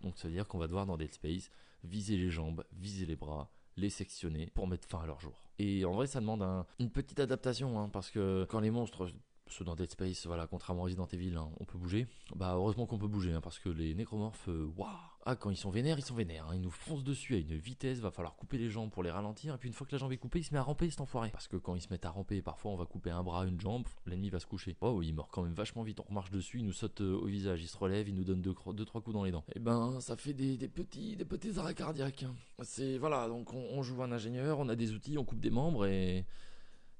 [0.01, 1.49] Donc ça veut dire qu'on va devoir dans Dead Space
[1.85, 5.43] viser les jambes, viser les bras, les sectionner pour mettre fin à leur jour.
[5.59, 6.43] Et en vrai, ça demande
[6.79, 9.09] une petite adaptation, hein, parce que quand les monstres
[9.53, 12.07] ceux dans Dead Space, voilà, contrairement à Resident Evil, hein, on peut bouger.
[12.35, 14.89] Bah heureusement qu'on peut bouger, hein, parce que les nécromorphes, euh, waouh
[15.25, 16.47] Ah, quand ils sont vénères, ils sont vénères.
[16.49, 16.55] Hein.
[16.55, 19.55] ils nous foncent dessus à une vitesse, va falloir couper les jambes pour les ralentir.
[19.55, 21.01] Et puis une fois que la jambe est coupée, il se met à ramper cet
[21.01, 21.31] enfoiré.
[21.31, 23.61] Parce que quand ils se mettent à ramper, parfois on va couper un bras, une
[23.61, 24.77] jambe, l'ennemi va se coucher.
[24.81, 26.01] Oh, il meurt quand même vachement vite.
[26.01, 28.41] On remarche dessus, il nous saute euh, au visage, il se relève, il nous donne
[28.41, 29.45] deux, deux trois coups dans les dents.
[29.49, 32.25] Et eh ben, ça fait des, petits, des petits arrêts cardiaques.
[32.63, 35.87] C'est voilà, donc on joue un ingénieur, on a des outils, on coupe des membres
[35.87, 36.25] et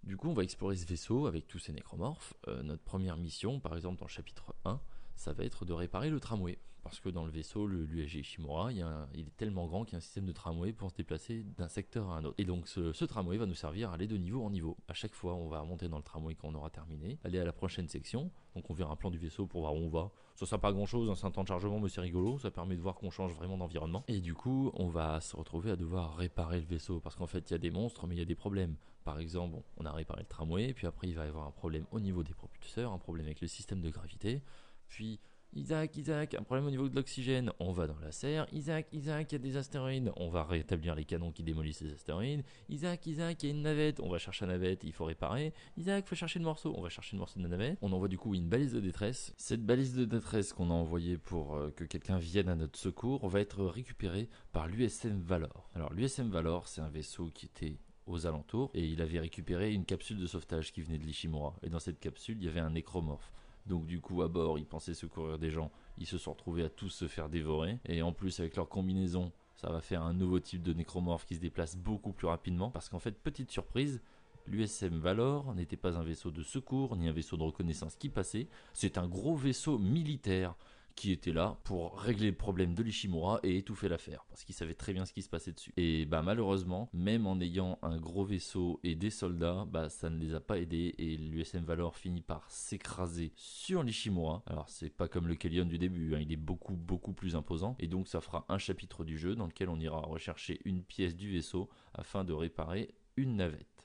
[0.05, 2.35] du coup, on va explorer ce vaisseau avec tous ces nécromorphes.
[2.49, 4.81] Euh, notre première mission, par exemple dans le chapitre 1,
[5.17, 6.59] ça va être de réparer le tramway.
[6.83, 10.01] Parce que dans le vaisseau, l'USG Shimura, il, est tellement grand qu'il y a un
[10.01, 12.37] système de tramway pour se déplacer d'un secteur à un autre.
[12.39, 14.79] Et donc ce, tramway va nous servir à aller de niveau en niveau.
[14.89, 17.45] À chaque fois, on va monter dans le tramway quand on aura terminé, aller à
[17.45, 18.31] la prochaine section.
[18.55, 20.11] Donc on verra un plan du vaisseau pour voir où on va.
[20.37, 22.39] Ça sert pas grand chose, c'est un temps de chargement, mais c'est rigolo.
[22.39, 24.05] Ça permet de voir qu'on change vraiment d'environnement.
[24.09, 26.99] Et du coup, on va se retrouver à devoir réparer le vaisseau.
[27.01, 28.77] Parce qu'en fait, il y a des monstres, mais il y a des problèmes.
[29.05, 31.87] Par exemple, on a réparé le tramway, puis après il va y avoir un problème
[31.91, 34.43] au niveau des propulseurs, un problème avec le système de gravité.
[34.89, 35.21] Puis
[35.53, 37.51] Isaac, Isaac, un problème au niveau de l'oxygène.
[37.59, 38.47] On va dans la serre.
[38.53, 40.13] Isaac, Isaac, il y a des astéroïdes.
[40.17, 42.45] On va rétablir les canons qui démolissent les astéroïdes.
[42.69, 43.99] Isaac, Isaac, il y a une navette.
[44.01, 45.53] On va chercher la navette, il faut réparer.
[45.77, 46.73] Isaac, faut chercher le morceau.
[46.77, 47.79] On va chercher le morceau de la navette.
[47.83, 49.35] On envoie du coup une balise de détresse.
[49.37, 53.27] Cette balise de détresse qu'on a envoyée pour euh, que quelqu'un vienne à notre secours
[53.29, 55.69] va être récupérée par l'USM Valor.
[55.75, 57.77] Alors l'USM Valor, c'est un vaisseau qui était
[58.11, 61.55] aux alentours et il avait récupéré une capsule de sauvetage qui venait de l'Ishimura.
[61.63, 63.33] Et dans cette capsule, il y avait un nécromorphe.
[63.67, 65.71] Donc du coup à bord, ils pensaient secourir des gens.
[65.99, 67.79] Ils se sont retrouvés à tous se faire dévorer.
[67.87, 71.35] Et en plus avec leur combinaison, ça va faire un nouveau type de nécromorphe qui
[71.35, 72.71] se déplace beaucoup plus rapidement.
[72.71, 74.01] Parce qu'en fait, petite surprise,
[74.47, 78.49] l'USM Valor n'était pas un vaisseau de secours ni un vaisseau de reconnaissance qui passait.
[78.73, 80.55] C'est un gros vaisseau militaire
[81.01, 84.75] qui était là pour régler le problème de l'Ishimura et étouffer l'affaire, parce qu'il savait
[84.75, 85.73] très bien ce qui se passait dessus.
[85.79, 90.19] Et bah malheureusement, même en ayant un gros vaisseau et des soldats, bah ça ne
[90.19, 94.43] les a pas aidés et l'USM Valor finit par s'écraser sur l'Ishimura.
[94.45, 97.77] Alors c'est pas comme le Kellion du début, hein, il est beaucoup beaucoup plus imposant
[97.79, 101.17] et donc ça fera un chapitre du jeu dans lequel on ira rechercher une pièce
[101.17, 103.80] du vaisseau afin de réparer une navette.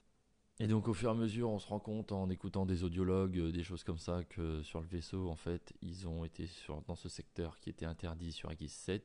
[0.59, 3.37] Et donc au fur et à mesure, on se rend compte en écoutant des audiologues,
[3.39, 6.47] euh, des choses comme ça, que sur le vaisseau, en fait, ils ont été
[6.87, 9.01] dans ce secteur qui était interdit sur X7.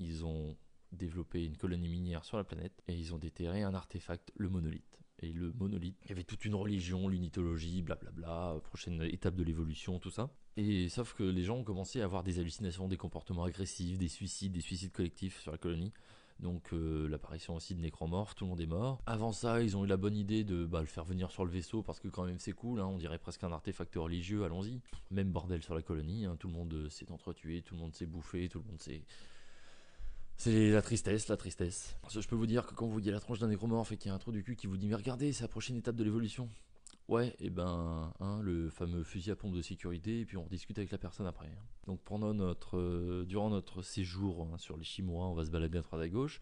[0.00, 0.56] Ils ont
[0.90, 4.98] développé une colonie minière sur la planète et ils ont déterré un artefact, le monolithe.
[5.20, 10.00] Et le monolithe, il y avait toute une religion, l'unitologie, blablabla, prochaine étape de l'évolution,
[10.00, 10.30] tout ça.
[10.56, 14.08] Et sauf que les gens ont commencé à avoir des hallucinations, des comportements agressifs, des
[14.08, 15.92] suicides, des suicides collectifs sur la colonie.
[16.40, 19.02] Donc euh, l'apparition aussi de nécromorphes, tout le monde est mort.
[19.06, 21.50] Avant ça, ils ont eu la bonne idée de bah, le faire venir sur le
[21.50, 24.80] vaisseau parce que quand même c'est cool, hein, on dirait presque un artefact religieux, allons-y.
[25.10, 28.06] Même bordel sur la colonie, hein, tout le monde s'est entretué, tout le monde s'est
[28.06, 29.02] bouffé, tout le monde s'est...
[30.36, 31.96] C'est la tristesse, la tristesse.
[32.02, 33.96] Parce que je peux vous dire que quand vous voyez la tronche d'un nécromorphe et
[33.96, 35.76] qu'il y a un trou du cul qui vous dit mais regardez, c'est la prochaine
[35.76, 36.48] étape de l'évolution.
[37.08, 40.78] Ouais, et ben, hein, le fameux fusil à pompe de sécurité, et puis on discute
[40.78, 41.48] avec la personne après.
[41.48, 41.64] hein.
[41.86, 45.78] Donc pendant notre, euh, durant notre séjour hein, sur les Chinois, on va se balader
[45.78, 46.40] à droite à gauche,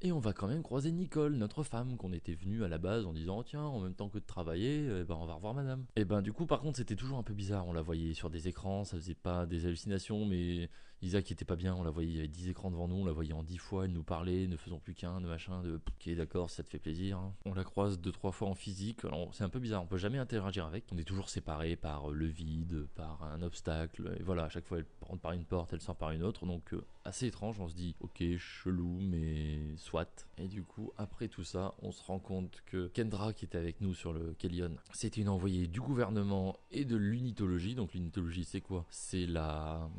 [0.00, 3.04] et on va quand même croiser Nicole, notre femme, qu'on était venue à la base
[3.06, 5.84] en disant tiens, en même temps que de travailler, eh ben, on va revoir madame.
[5.96, 7.66] Et ben du coup, par contre, c'était toujours un peu bizarre.
[7.66, 10.70] On la voyait sur des écrans, ça faisait pas des hallucinations, mais
[11.02, 11.74] Isaac était pas bien.
[11.74, 13.58] On la voyait, il y avait 10 écrans devant nous, on la voyait en 10
[13.58, 16.68] fois, elle nous parlait, ne faisons plus qu'un, de machin, de ok, d'accord, ça te
[16.68, 17.18] fait plaisir.
[17.18, 17.34] hein.
[17.44, 19.04] On la croise deux, trois fois en physique.
[19.04, 20.84] Alors, c'est un peu bizarre, on peut jamais interagir avec.
[20.92, 24.78] On est toujours séparés par le vide, par un obstacle, et voilà, à chaque fois
[24.78, 27.58] elle rentre par une porte, elle sort par une autre, donc euh, assez étrange.
[27.60, 30.26] On se dit ok, chelou, mais soit.
[30.38, 33.80] Et du coup, après tout ça, on se rend compte que Kendra, qui était avec
[33.80, 37.74] nous sur le Kellion, c'était une envoyée du gouvernement et de l'unitologie.
[37.74, 38.86] Donc l'unitologie, c'est quoi?
[38.90, 39.90] C'est la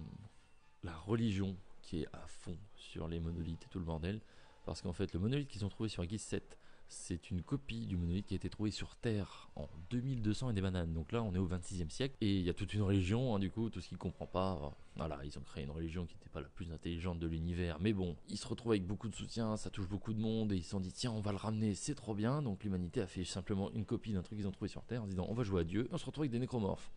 [0.84, 4.22] la religion qui est à fond sur les monolithes et tout le bordel.
[4.66, 6.59] Parce qu'en fait, le monolithe qu'ils ont trouvé sur Gis 7,
[6.90, 10.62] c'est une copie du monolithe qui a été trouvé sur Terre en 2200 et des
[10.62, 10.94] bananes.
[10.94, 12.16] Donc là, on est au 26e siècle.
[12.20, 14.26] Et il y a toute une religion, hein, du coup, tout ce qu'ils ne comprend
[14.26, 14.60] pas.
[14.64, 17.78] euh, Voilà, ils ont créé une religion qui n'était pas la plus intelligente de l'univers.
[17.80, 20.52] Mais bon, ils se retrouvent avec beaucoup de soutien, ça touche beaucoup de monde.
[20.52, 22.42] Et ils se sont dit, tiens, on va le ramener, c'est trop bien.
[22.42, 25.08] Donc l'humanité a fait simplement une copie d'un truc qu'ils ont trouvé sur Terre en
[25.08, 25.86] disant, on va jouer à Dieu.
[25.86, 26.92] Et on se retrouve avec des nécromorphes.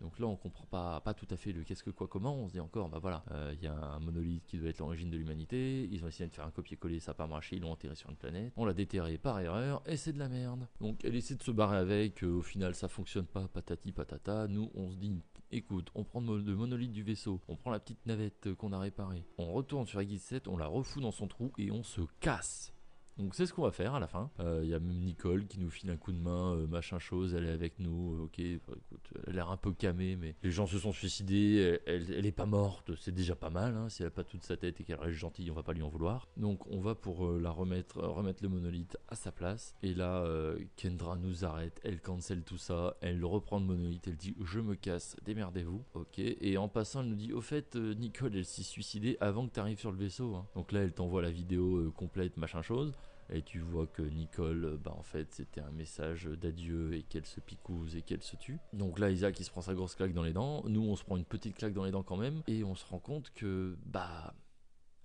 [0.00, 2.36] Donc là, on comprend pas, tout à fait le qu'est-ce que quoi comment.
[2.36, 4.78] On se dit encore, bah voilà, euh, il y a un monolithe qui doit être
[4.78, 5.88] l'origine de l'humanité.
[5.90, 7.56] Ils ont essayé de faire un copier-coller, ça n'a pas marché.
[7.56, 8.52] Ils l'ont enterré sur une planète.
[8.56, 10.66] On l'a déterré par erreur et c'est de la merde.
[10.80, 12.22] Donc elle essaie de se barrer avec.
[12.22, 13.48] euh, au final, ça fonctionne pas.
[13.48, 14.48] Patati patata.
[14.48, 18.04] Nous, on se dit, écoute, on prend le monolithe du vaisseau, on prend la petite
[18.06, 21.28] navette euh, qu'on a réparée, on retourne sur Aegis 7, on la refout dans son
[21.28, 22.72] trou et on se casse.
[23.18, 24.30] Donc c'est ce qu'on va faire à la fin.
[24.40, 26.98] Euh, Il y a même Nicole qui nous file un coup de main, euh, machin
[26.98, 28.80] chose, elle est avec nous, euh, ok, écoute,
[29.26, 32.32] elle a l'air un peu camée, mais les gens se sont suicidés, elle, elle, est
[32.32, 34.84] pas morte, c'est déjà pas mal, hein, si elle a pas toute sa tête et
[34.84, 36.28] qu'elle reste gentille, on va pas lui en vouloir.
[36.36, 39.94] Donc on va pour euh, la remettre, euh, remettre le monolithe à sa place, et
[39.94, 44.34] là euh, Kendra nous arrête, elle cancelle tout ça, elle reprend le monolithe, elle dit
[44.44, 48.36] je me casse, démerdez-vous, ok, et en passant elle nous dit au fait euh, Nicole
[48.36, 50.46] elle s'est suicidée avant que tu arrives sur le vaisseau, hein.
[50.54, 52.92] donc là elle t'envoie la vidéo euh, complète, machin chose,
[53.30, 57.26] et tu vois que Nicole, euh, bah en fait, c'était un message d'adieu et qu'elle
[57.26, 58.58] se picouse et qu'elle se tue.
[58.72, 60.62] Donc là, Isaac, il se prend sa grosse claque dans les dents.
[60.68, 62.42] Nous, on se prend une petite claque dans les dents quand même.
[62.46, 64.34] Et on se rend compte que, bah,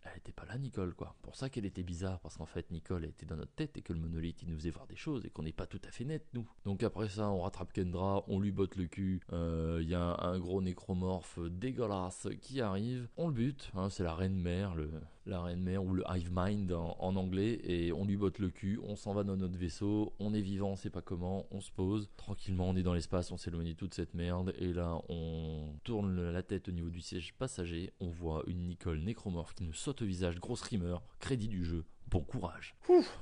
[0.03, 1.15] elle était pas là, Nicole, quoi.
[1.21, 3.93] Pour ça qu'elle était bizarre, parce qu'en fait, Nicole était dans notre tête et que
[3.93, 6.05] le monolithe, il nous faisait voir des choses et qu'on n'est pas tout à fait
[6.05, 6.47] net, nous.
[6.65, 9.21] Donc après ça, on rattrape Kendra, on lui botte le cul.
[9.31, 13.07] Euh, Il y a un, un gros nécromorphe dégueulasse qui arrive.
[13.17, 14.89] On le bute, hein, c'est la reine mère, le,
[15.25, 18.49] la reine mère ou le hive mind en, en anglais et on lui botte le
[18.49, 21.62] cul, on s'en va dans notre vaisseau, on est vivant, on sait pas comment, on
[21.62, 24.99] se pose tranquillement, on est dans l'espace, on s'éloigne de toute cette merde et là
[25.10, 29.63] on tourne la tête au niveau du siège passager, on voit une Nicole nécromorphe qui
[29.63, 32.75] nous saute au visage, grosse rimeur, crédit du jeu, bon courage.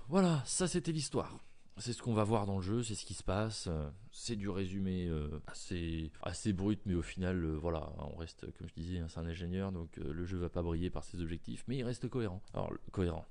[0.07, 1.39] Voilà, ça c'était l'histoire.
[1.79, 3.67] C'est ce qu'on va voir dans le jeu, c'est ce qui se passe.
[3.67, 8.45] euh, C'est du résumé euh, assez, assez brut, mais au final, euh, voilà, on reste,
[8.57, 11.21] comme je disais, hein, c'est un ingénieur, donc le jeu va pas briller par ses
[11.21, 12.41] objectifs, mais il reste cohérent.
[12.53, 13.25] Alors, cohérent.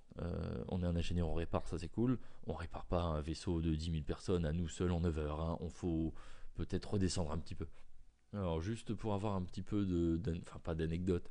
[0.68, 2.18] on est un ingénieur, on répare, ça c'est cool.
[2.46, 5.40] On répare pas un vaisseau de 10 000 personnes à nous seuls en 9 heures.
[5.40, 5.58] hein.
[5.60, 6.12] On faut
[6.56, 7.66] peut-être redescendre un petit peu.
[8.32, 10.20] Alors, juste pour avoir un petit peu de.
[10.42, 11.30] Enfin, pas d'anecdote,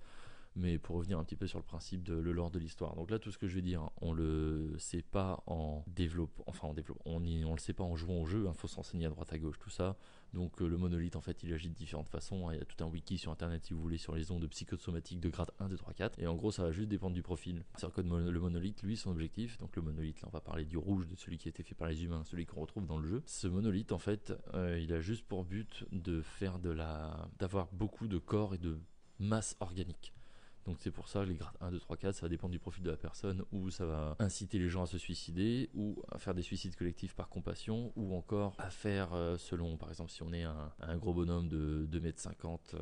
[0.58, 2.96] mais pour revenir un petit peu sur le principe de le lore de l'histoire.
[2.96, 6.68] Donc là, tout ce que je vais dire, on le sait pas en développant, enfin
[6.68, 9.10] en développant, on, y- le sait pas en jouant au jeu, il faut s'enseigner à
[9.10, 9.96] droite à gauche, tout ça.
[10.34, 12.48] Donc euh, le monolithe, en fait, il agit de différentes façons.
[12.50, 12.54] hein.
[12.54, 15.20] Il y a tout un wiki sur internet, si vous voulez, sur les ondes psychosomatiques
[15.22, 16.20] de grade 1, 2, 3, 4.
[16.20, 17.64] Et en gros, ça va juste dépendre du profil.
[17.98, 20.78] Le mon- le monolithe, lui, son objectif, donc le monolithe, là, on va parler du
[20.78, 23.08] rouge, de celui qui a été fait par les humains, celui qu'on retrouve dans le
[23.08, 23.24] jeu.
[23.26, 27.30] Ce monolithe, en fait, euh, il a juste pour but de faire de la.
[27.40, 28.80] d'avoir beaucoup de corps et de
[29.20, 30.14] masse organique.
[30.68, 32.84] Donc c'est pour ça les grades 1, 2, 3, 4, ça va dépendre du profil
[32.84, 36.34] de la personne, ou ça va inciter les gens à se suicider, ou à faire
[36.34, 40.34] des suicides collectifs par compassion, ou encore à faire euh, selon, par exemple si on
[40.34, 42.80] est un, un gros bonhomme de 2m50, euh,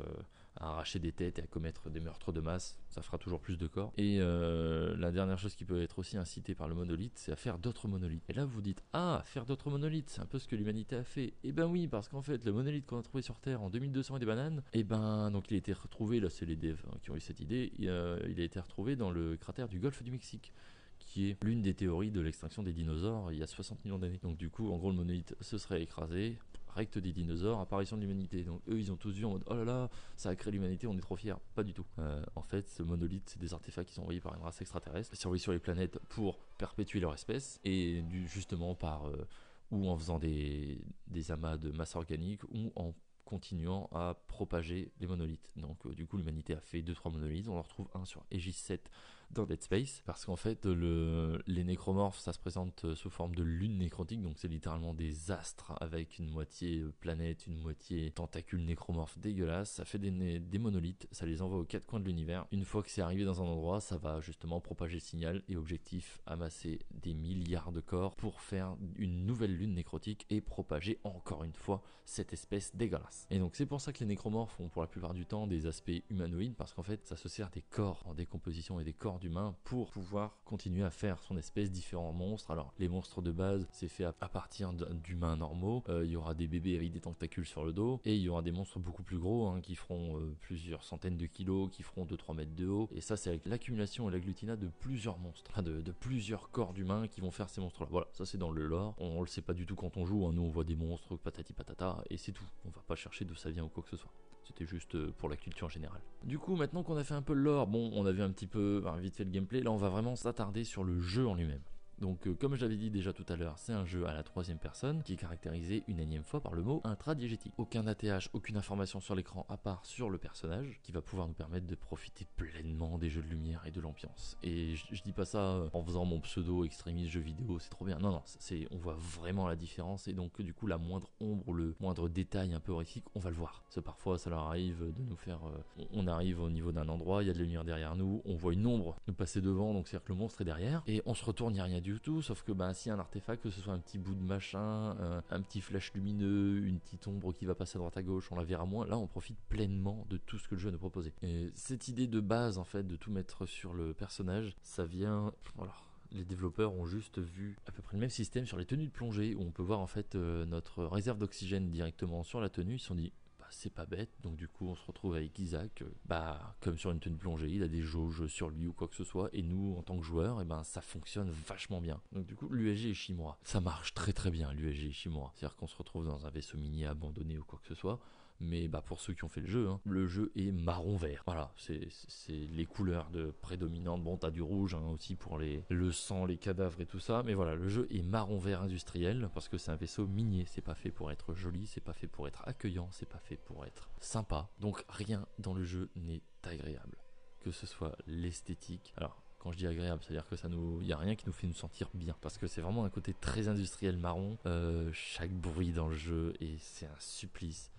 [0.56, 3.56] à arracher des têtes et à commettre des meurtres de masse, ça fera toujours plus
[3.56, 3.92] de corps.
[3.96, 7.36] Et euh, la dernière chose qui peut être aussi incitée par le monolithe, c'est à
[7.36, 8.24] faire d'autres monolithes.
[8.28, 10.96] Et là vous vous dites, ah, faire d'autres monolithes, c'est un peu ce que l'humanité
[10.96, 11.34] a fait.
[11.44, 14.16] Et ben oui, parce qu'en fait le monolithe qu'on a trouvé sur Terre en 2200
[14.16, 16.96] et des bananes, et ben donc il a été retrouvé, là c'est les devs hein,
[17.02, 20.02] qui ont eu cette idée, euh, il a été retrouvé dans le cratère du golfe
[20.02, 20.52] du Mexique
[20.98, 24.18] qui est l'une des théories de l'extinction des dinosaures il y a 60 millions d'années.
[24.22, 26.38] Donc du coup, en gros, le monolithe se serait écrasé,
[26.76, 28.44] recte des dinosaures, apparition de l'humanité.
[28.44, 30.86] Donc eux, ils ont tous vu en mode oh là là, ça a créé l'humanité,
[30.86, 31.34] on est trop fiers.
[31.54, 31.86] Pas du tout.
[31.98, 35.14] Euh, en fait, ce monolithe, c'est des artefacts qui sont envoyés par une race extraterrestre,
[35.26, 39.26] envoyés sur les planètes pour perpétuer leur espèce, et justement par euh,
[39.72, 45.06] ou en faisant des, des amas de masse organique, ou en continuant à propager les
[45.06, 45.50] monolithes.
[45.56, 48.52] Donc euh, du coup l'humanité a fait 2-3 monolithes, on en retrouve un sur Aegis
[48.52, 48.88] 7
[49.30, 53.34] dans Dead Space, parce qu'en fait le, les nécromorphes ça se présente euh, sous forme
[53.34, 58.10] de lune nécrotique, donc c'est littéralement des astres avec une moitié euh, planète, une moitié
[58.10, 62.04] tentacule nécromorphe dégueulasse, ça fait des, des monolithes, ça les envoie aux quatre coins de
[62.04, 62.46] l'univers.
[62.52, 65.56] Une fois que c'est arrivé dans un endroit, ça va justement propager le signal et
[65.56, 71.44] objectif amasser des milliards de corps pour faire une nouvelle lune nécrotique et propager encore
[71.44, 73.26] une fois cette espèce dégueulasse.
[73.30, 75.66] Et donc c'est pour ça que les nécromorphes ont pour la plupart du temps des
[75.66, 79.15] aspects humanoïdes parce qu'en fait ça se sert des corps en décomposition et des corps
[79.18, 82.50] d'humains pour pouvoir continuer à faire son espèce différents monstres.
[82.50, 85.82] Alors les monstres de base c'est fait à, partir d'humains normaux.
[85.88, 88.28] Euh, Il y aura des bébés avec des tentacules sur le dos et il y
[88.28, 91.82] aura des monstres beaucoup plus gros hein, qui feront euh, plusieurs centaines de kilos, qui
[91.82, 92.88] feront 2-3 mètres de haut.
[92.94, 97.20] Et ça c'est avec l'accumulation et l'agglutinat de plusieurs monstres, de, plusieurs corps d'humains qui
[97.20, 97.88] vont faire ces monstres là.
[97.90, 98.94] Voilà, ça c'est dans le lore.
[98.98, 100.26] On, on le sait pas du tout quand on joue.
[100.26, 100.32] hein.
[100.32, 102.44] Nous on voit des monstres patati patata et c'est tout.
[102.64, 104.10] On va pas chercher d'où ça vient ou quoi que ce soit.
[104.46, 106.00] C'était juste euh, pour la culture générale.
[106.22, 108.30] Du coup, maintenant qu'on a fait un peu le lore, bon, on a vu un
[108.30, 111.34] petit peu, vite fait le gameplay, là on va vraiment s'attarder sur le jeu en
[111.34, 111.62] lui-même.
[112.00, 114.22] Donc, euh, comme je l'avais dit déjà tout à l'heure, c'est un jeu à la
[114.22, 117.52] troisième personne qui est caractérisé une énième fois par le mot intradiégétique.
[117.58, 121.34] Aucun ATH, aucune information sur l'écran à part sur le personnage qui va pouvoir nous
[121.34, 124.36] permettre de profiter pleinement des jeux de lumière et de l'ambiance.
[124.42, 127.84] Et je, dis pas ça euh, en faisant mon pseudo extrémiste jeu vidéo, c'est trop
[127.84, 127.98] bien.
[127.98, 131.46] Non, non, c'est, on voit vraiment la différence et donc du coup la moindre ombre
[131.46, 133.62] ou le moindre détail un peu horrifique, on va le voir.
[133.84, 137.22] Parfois ça leur arrive de nous faire, euh, on on arrive au niveau d'un endroit,
[137.22, 139.74] il y a de la lumière derrière nous, on voit une ombre nous passer devant,
[139.74, 141.80] donc c'est-à-dire que le monstre est derrière, et on se retourne, il n'y a rien
[141.92, 144.22] du tout, sauf que bah, si un artefact, que ce soit un petit bout de
[144.22, 148.02] machin, un, un petit flash lumineux, une petite ombre qui va passer à droite à
[148.02, 150.70] gauche, on la verra moins, là on profite pleinement de tout ce que le jeu
[150.70, 151.12] nous proposait.
[151.22, 155.32] Et cette idée de base en fait de tout mettre sur le personnage, ça vient...
[155.58, 158.86] Alors, les développeurs ont juste vu à peu près le même système sur les tenues
[158.86, 162.48] de plongée où on peut voir en fait euh, notre réserve d'oxygène directement sur la
[162.48, 162.74] tenue.
[162.74, 163.12] Ils se sont dit
[163.50, 166.90] c'est pas bête, donc du coup on se retrouve avec Isaac, euh, bah comme sur
[166.90, 169.42] une tenue plongée, il a des jauges sur lui ou quoi que ce soit, et
[169.42, 172.00] nous en tant que joueurs, et ben ça fonctionne vachement bien.
[172.12, 175.76] Donc du coup l'USG Ishimura, ça marche très très bien l'USG Ishimura, c'est-à-dire qu'on se
[175.76, 178.00] retrouve dans un vaisseau minier abandonné ou quoi que ce soit,
[178.40, 181.22] mais bah pour ceux qui ont fait le jeu, hein, le jeu est marron vert.
[181.26, 181.88] Voilà, c'est
[182.28, 184.02] les couleurs de prédominantes.
[184.02, 187.22] Bon, t'as du rouge hein, aussi pour les le sang, les cadavres et tout ça,
[187.24, 190.44] mais voilà, le jeu est marron vert industriel parce que c'est un vaisseau minier.
[190.46, 193.36] C'est pas fait pour être joli, c'est pas fait pour être accueillant, c'est pas fait
[193.36, 194.48] pour être sympa.
[194.60, 196.96] Donc rien dans le jeu n'est agréable,
[197.40, 198.92] que ce soit l'esthétique.
[198.96, 201.46] Alors quand je dis agréable, c'est-à-dire que ça nous, y a rien qui nous fait
[201.46, 204.38] nous sentir bien, parce que c'est vraiment un côté très industriel marron.
[204.46, 207.70] Euh, chaque bruit dans le jeu et c'est un supplice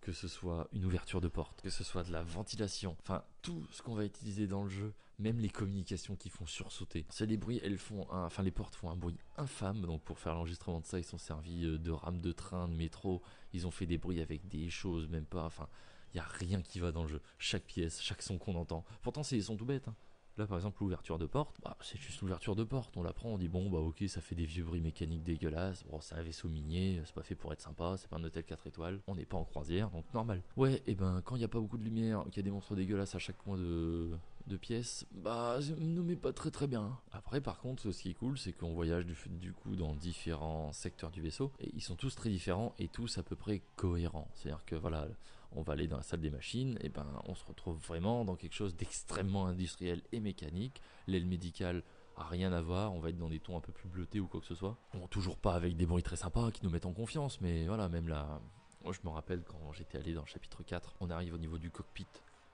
[0.00, 3.66] que ce soit une ouverture de porte, que ce soit de la ventilation, enfin tout
[3.70, 7.04] ce qu'on va utiliser dans le jeu, même les communications qui font sursauter.
[7.10, 9.82] C'est les bruits, elles font, enfin les portes font un bruit infâme.
[9.82, 12.74] Donc pour faire l'enregistrement de ça, ils sont servis euh, de rames de train, de
[12.74, 13.20] métro.
[13.52, 15.44] Ils ont fait des bruits avec des choses, même pas.
[15.44, 15.68] Enfin,
[16.12, 17.20] il y a rien qui va dans le jeu.
[17.38, 18.84] Chaque pièce, chaque son qu'on entend.
[19.02, 19.88] Pourtant c'est des sons tout bêtes.
[19.88, 19.94] hein.
[20.40, 22.96] Là, par exemple, l'ouverture de porte, bah, c'est juste l'ouverture de porte.
[22.96, 25.84] On la prend, on dit bon, bah ok, ça fait des vieux bruits mécaniques dégueulasses.
[25.84, 28.44] Bon, c'est un vaisseau minier, c'est pas fait pour être sympa, c'est pas un hôtel
[28.44, 29.00] 4 étoiles.
[29.06, 30.42] On n'est pas en croisière, donc normal.
[30.56, 32.50] Ouais, et ben quand il n'y a pas beaucoup de lumière, qu'il y a des
[32.50, 34.16] monstres dégueulasses à chaque coin de,
[34.62, 36.98] pièces, bah, ne met pas très très bien.
[37.12, 40.72] Après, par contre, ce qui est cool, c'est qu'on voyage du, du coup dans différents
[40.72, 44.28] secteurs du vaisseau, et ils sont tous très différents et tous à peu près cohérents.
[44.32, 45.06] C'est-à-dire que voilà,
[45.52, 48.36] on va aller dans la salle des machines, et ben on se retrouve vraiment dans
[48.36, 50.80] quelque chose d'extrêmement industriel et mécanique.
[51.06, 51.82] L'aile médicale
[52.16, 54.26] a rien à voir, on va être dans des tons un peu plus bleutés ou
[54.26, 54.76] quoi que ce soit.
[54.94, 57.88] Bon, toujours pas avec des bruits très sympas qui nous mettent en confiance, mais voilà,
[57.88, 58.40] même là,
[58.84, 61.70] je me rappelle quand j'étais allé dans le chapitre 4, on arrive au niveau du
[61.70, 62.06] cockpit,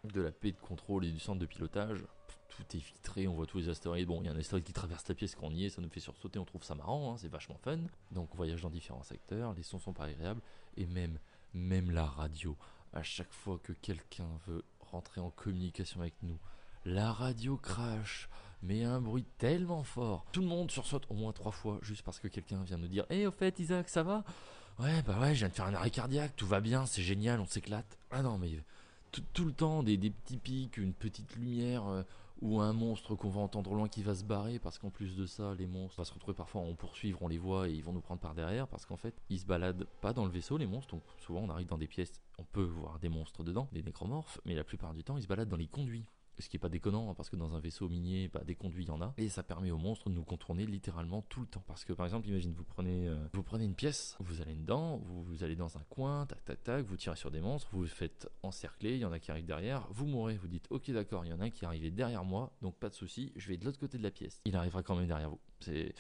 [0.05, 2.05] de la paix de contrôle et du centre de pilotage.
[2.49, 4.07] Tout est filtré, on voit tous les astéroïdes.
[4.07, 5.83] Bon, il y a un astéroïde qui traverse la pièce quand on y est, ça
[5.83, 7.79] nous fait sursauter, on trouve ça marrant, hein, c'est vachement fun.
[8.13, 10.41] Donc on voyage dans différents secteurs, les sons sont pas agréables,
[10.77, 11.19] et même,
[11.53, 12.57] même la radio
[12.97, 16.39] à chaque fois que quelqu'un veut rentrer en communication avec nous,
[16.85, 18.29] la radio crache,
[18.63, 20.25] mais un bruit tellement fort.
[20.33, 23.05] Tout le monde sursaute au moins trois fois juste parce que quelqu'un vient nous dire
[23.11, 24.25] eh, au fait, Isaac, ça va?
[24.79, 27.41] Ouais, bah ouais, je viens de faire un arrêt cardiaque, tout va bien, c'est génial,
[27.41, 27.99] on s'éclate.
[28.11, 28.51] Ah non, mais
[29.33, 31.87] tout, le temps, des, petits pics, une petite lumière.
[31.87, 32.03] Euh,
[32.43, 35.27] ou un monstre qu'on va entendre loin qui va se barrer parce qu'en plus de
[35.27, 37.93] ça, les monstres vont se retrouver parfois en poursuivre, on les voit et ils vont
[37.93, 40.67] nous prendre par derrière parce qu'en fait, ils se baladent pas dans le vaisseau les
[40.67, 43.83] monstres, donc souvent on arrive dans des pièces, on peut voir des monstres dedans, des
[43.83, 46.05] nécromorphes, mais la plupart du temps, ils se baladent dans les conduits.
[46.39, 48.85] Ce qui est pas déconnant, hein, parce que dans un vaisseau minier, bah, des conduits,
[48.85, 49.15] il y en a.
[49.17, 51.65] Et ça permet aux monstres de nous contourner littéralement tout le temps.
[51.67, 54.99] Parce que par exemple, imagine, vous prenez, euh, vous prenez une pièce, vous allez dedans,
[54.99, 57.87] vous, allez dans un coin, tac tac tac, vous tirez sur des monstres, vous vous
[57.87, 61.25] faites encercler, il y en a qui arrivent derrière, vous mourrez, vous dites ok d'accord,
[61.25, 63.57] il y en a qui est arrivé derrière moi, donc pas de souci, je vais
[63.57, 64.41] de l'autre côté de la pièce.
[64.45, 65.41] Il arrivera quand même derrière vous.
[65.61, 65.95] C'est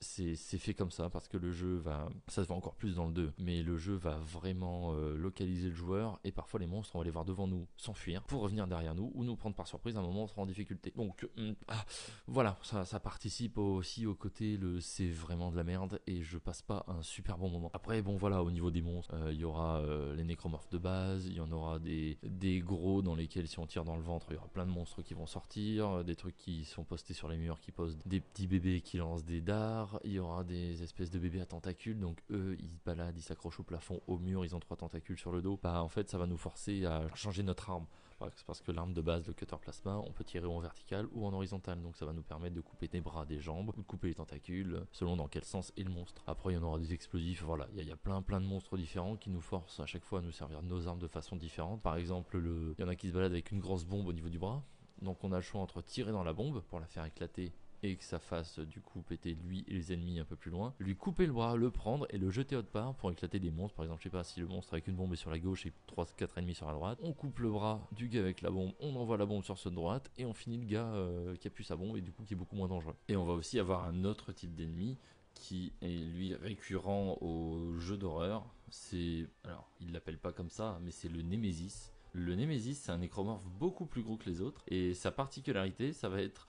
[0.00, 3.06] c'est fait comme ça parce que le jeu va, ça se voit encore plus dans
[3.06, 6.94] le 2, mais le jeu va vraiment euh, localiser le joueur et parfois les monstres
[6.96, 9.66] on va les voir devant nous s'enfuir pour revenir derrière nous ou nous prendre par
[9.66, 10.92] surprise à un moment on sera en difficulté.
[10.96, 11.84] Donc hum, ah,
[12.26, 16.62] voilà, ça, participe aussi au côté le c'est vraiment de la merde et je passe
[16.62, 17.70] pas un super bon moment.
[17.72, 20.78] Après bon voilà au niveau des monstres, euh, il y aura euh, les nécromorphes de
[20.78, 24.02] base, il y en aura des, des gros dans lesquels si on tire dans le
[24.02, 27.14] ventre il y aura plein de monstres qui vont sortir, des trucs qui sont postés
[27.14, 30.44] sur les murs qui posent des petits bébés qui lancent des dards il y aura
[30.44, 34.00] des espèces de bébés à tentacules, donc eux ils se baladent, ils s'accrochent au plafond,
[34.06, 35.58] au mur, ils ont trois tentacules sur le dos.
[35.62, 37.86] Bah en fait ça va nous forcer à changer notre arme.
[38.18, 41.32] Parce que l'arme de base, le cutter plasma, on peut tirer en vertical ou en
[41.32, 44.08] horizontal, donc ça va nous permettre de couper des bras, des jambes, ou de couper
[44.08, 46.24] les tentacules, selon dans quel sens est le monstre.
[46.26, 48.76] Après il y en aura des explosifs, voilà, il y, a plein plein de monstres
[48.76, 51.36] différents qui nous forcent à chaque fois à nous servir de nos armes de façon
[51.36, 51.80] différente.
[51.80, 54.28] Par exemple, il y en a qui se baladent avec une grosse bombe au niveau
[54.28, 54.64] du bras,
[55.00, 57.96] donc on a le choix entre tirer dans la bombe pour la faire éclater et
[57.96, 60.96] que ça fasse du coup péter lui et les ennemis un peu plus loin, lui
[60.96, 63.76] couper le bras, le prendre et le jeter autre part pour éclater des monstres.
[63.76, 65.66] Par exemple, je sais pas si le monstre avec une bombe est sur la gauche
[65.66, 68.72] et 3-4 ennemis sur la droite, on coupe le bras du gars avec la bombe,
[68.80, 71.50] on envoie la bombe sur de droite et on finit le gars euh, qui a
[71.50, 72.94] plus sa bombe et du coup qui est beaucoup moins dangereux.
[73.08, 74.96] Et on va aussi avoir un autre type d'ennemi
[75.34, 78.46] qui est lui récurrent au jeu d'horreur.
[78.70, 81.92] C'est alors il l'appelle pas comme ça, mais c'est le Nemesis.
[82.12, 86.08] Le Nemesis, c'est un nécromorphe beaucoup plus gros que les autres et sa particularité, ça
[86.08, 86.46] va être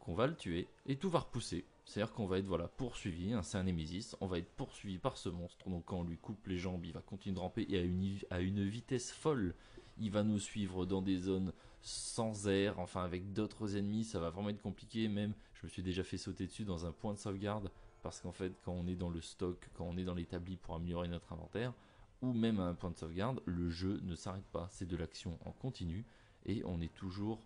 [0.00, 1.64] qu'on va le tuer et tout va repousser.
[1.84, 5.28] C'est-à-dire qu'on va être poursuivi, hein, c'est un Némésis, on va être poursuivi par ce
[5.28, 5.68] monstre.
[5.68, 8.16] Donc quand on lui coupe les jambes, il va continuer de ramper et à une,
[8.30, 9.54] à une vitesse folle.
[9.98, 14.30] Il va nous suivre dans des zones sans air, enfin avec d'autres ennemis, ça va
[14.30, 15.08] vraiment être compliqué.
[15.08, 17.70] Même, je me suis déjà fait sauter dessus dans un point de sauvegarde
[18.02, 20.74] parce qu'en fait, quand on est dans le stock, quand on est dans l'établi pour
[20.74, 21.74] améliorer notre inventaire,
[22.22, 24.68] ou même à un point de sauvegarde, le jeu ne s'arrête pas.
[24.70, 26.04] C'est de l'action en continu
[26.46, 27.40] et on est toujours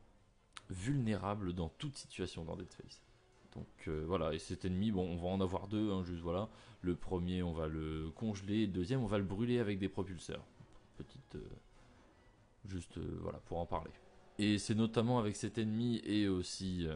[0.71, 3.03] vulnérable dans toute situation dans Dead Space.
[3.55, 6.49] Donc euh, voilà, et cet ennemi, bon, on va en avoir deux, hein, juste voilà.
[6.81, 10.45] Le premier, on va le congeler, le deuxième, on va le brûler avec des propulseurs.
[10.97, 11.37] Petite.
[11.37, 11.49] Euh,
[12.67, 13.91] juste, euh, voilà, pour en parler.
[14.39, 16.89] Et c'est notamment avec cet ennemi et aussi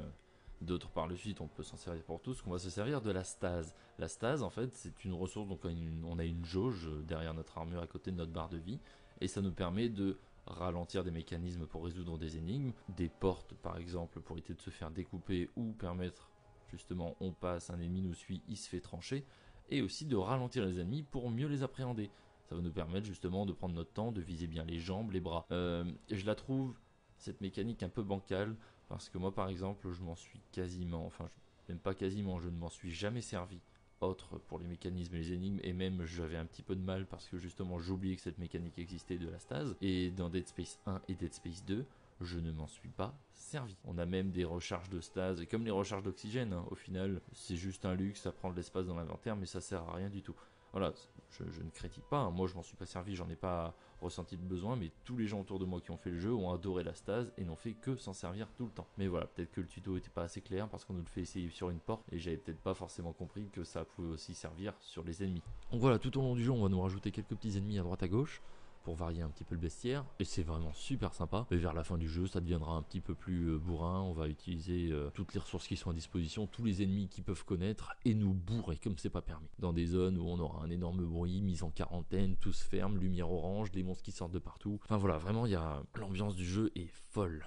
[0.61, 3.13] d'autres par le suite, on peut s'en servir pour tous, qu'on va se servir de
[3.13, 3.73] la stase.
[4.01, 7.81] La stase, en fait, c'est une ressource, donc on a une jauge derrière notre armure
[7.81, 8.81] à côté de notre barre de vie,
[9.21, 10.19] et ça nous permet de
[10.49, 14.71] ralentir des mécanismes pour résoudre des énigmes, des portes par exemple pour éviter de se
[14.71, 16.31] faire découper ou permettre
[16.71, 19.25] justement on passe, un ennemi nous suit, il se fait trancher,
[19.71, 22.11] et aussi de ralentir les ennemis pour mieux les appréhender.
[22.49, 25.21] Ça va nous permettre justement de prendre notre temps, de viser bien les jambes, les
[25.21, 25.47] bras.
[25.51, 26.75] Euh, je la trouve,
[27.19, 28.57] cette mécanique un peu bancale,
[28.89, 31.29] parce que moi par exemple je m'en suis quasiment, enfin
[31.69, 33.61] même pas quasiment, je ne m'en suis jamais servi
[34.01, 37.07] autre pour les mécanismes et les énigmes, et même j'avais un petit peu de mal
[37.07, 40.79] parce que justement j'oubliais que cette mécanique existait de la stase, et dans Dead Space
[40.87, 41.85] 1 et Dead Space 2,
[42.21, 43.77] je ne m'en suis pas servi.
[43.85, 47.57] On a même des recharges de stase, comme les recharges d'oxygène, hein, au final, c'est
[47.57, 50.23] juste un luxe, ça prend de l'espace dans l'inventaire, mais ça sert à rien du
[50.23, 50.35] tout.
[50.73, 50.93] Voilà,
[51.31, 52.31] je, ne critique pas, hein.
[52.31, 55.27] moi je m'en suis pas servi, j'en ai pas ressenti le besoin, mais tous les
[55.27, 57.57] gens autour de moi qui ont fait le jeu ont adoré la stase et n'ont
[57.57, 58.87] fait que s'en servir tout le temps.
[58.97, 61.23] Mais voilà, peut-être que le tuto était pas assez clair parce qu'on nous le fait
[61.23, 64.75] essayer sur une porte et j'avais peut-être pas forcément compris que ça pouvait aussi servir
[64.81, 65.43] sur les ennemis.
[65.71, 67.83] Donc voilà, tout au long du jeu, on va nous rajouter quelques petits ennemis à
[67.83, 68.41] droite à gauche
[68.89, 70.03] pour varier un petit peu le bestiaire.
[70.19, 71.47] Et c'est vraiment super sympa.
[71.51, 74.01] Mais vers la fin du jeu, ça deviendra un petit peu plus euh, bourrin.
[74.01, 77.21] On va utiliser euh, toutes les ressources qui sont à disposition, tous les ennemis qui
[77.21, 79.51] peuvent connaître et nous bourrer comme c'est pas permis.
[79.59, 82.97] Dans des zones où on aura un énorme bruit, mise en quarantaine, tout se ferme,
[82.97, 84.81] lumière orange, des monstres qui sortent de partout.
[84.85, 87.45] Enfin voilà, vraiment, il y a l'ambiance du jeu est folle.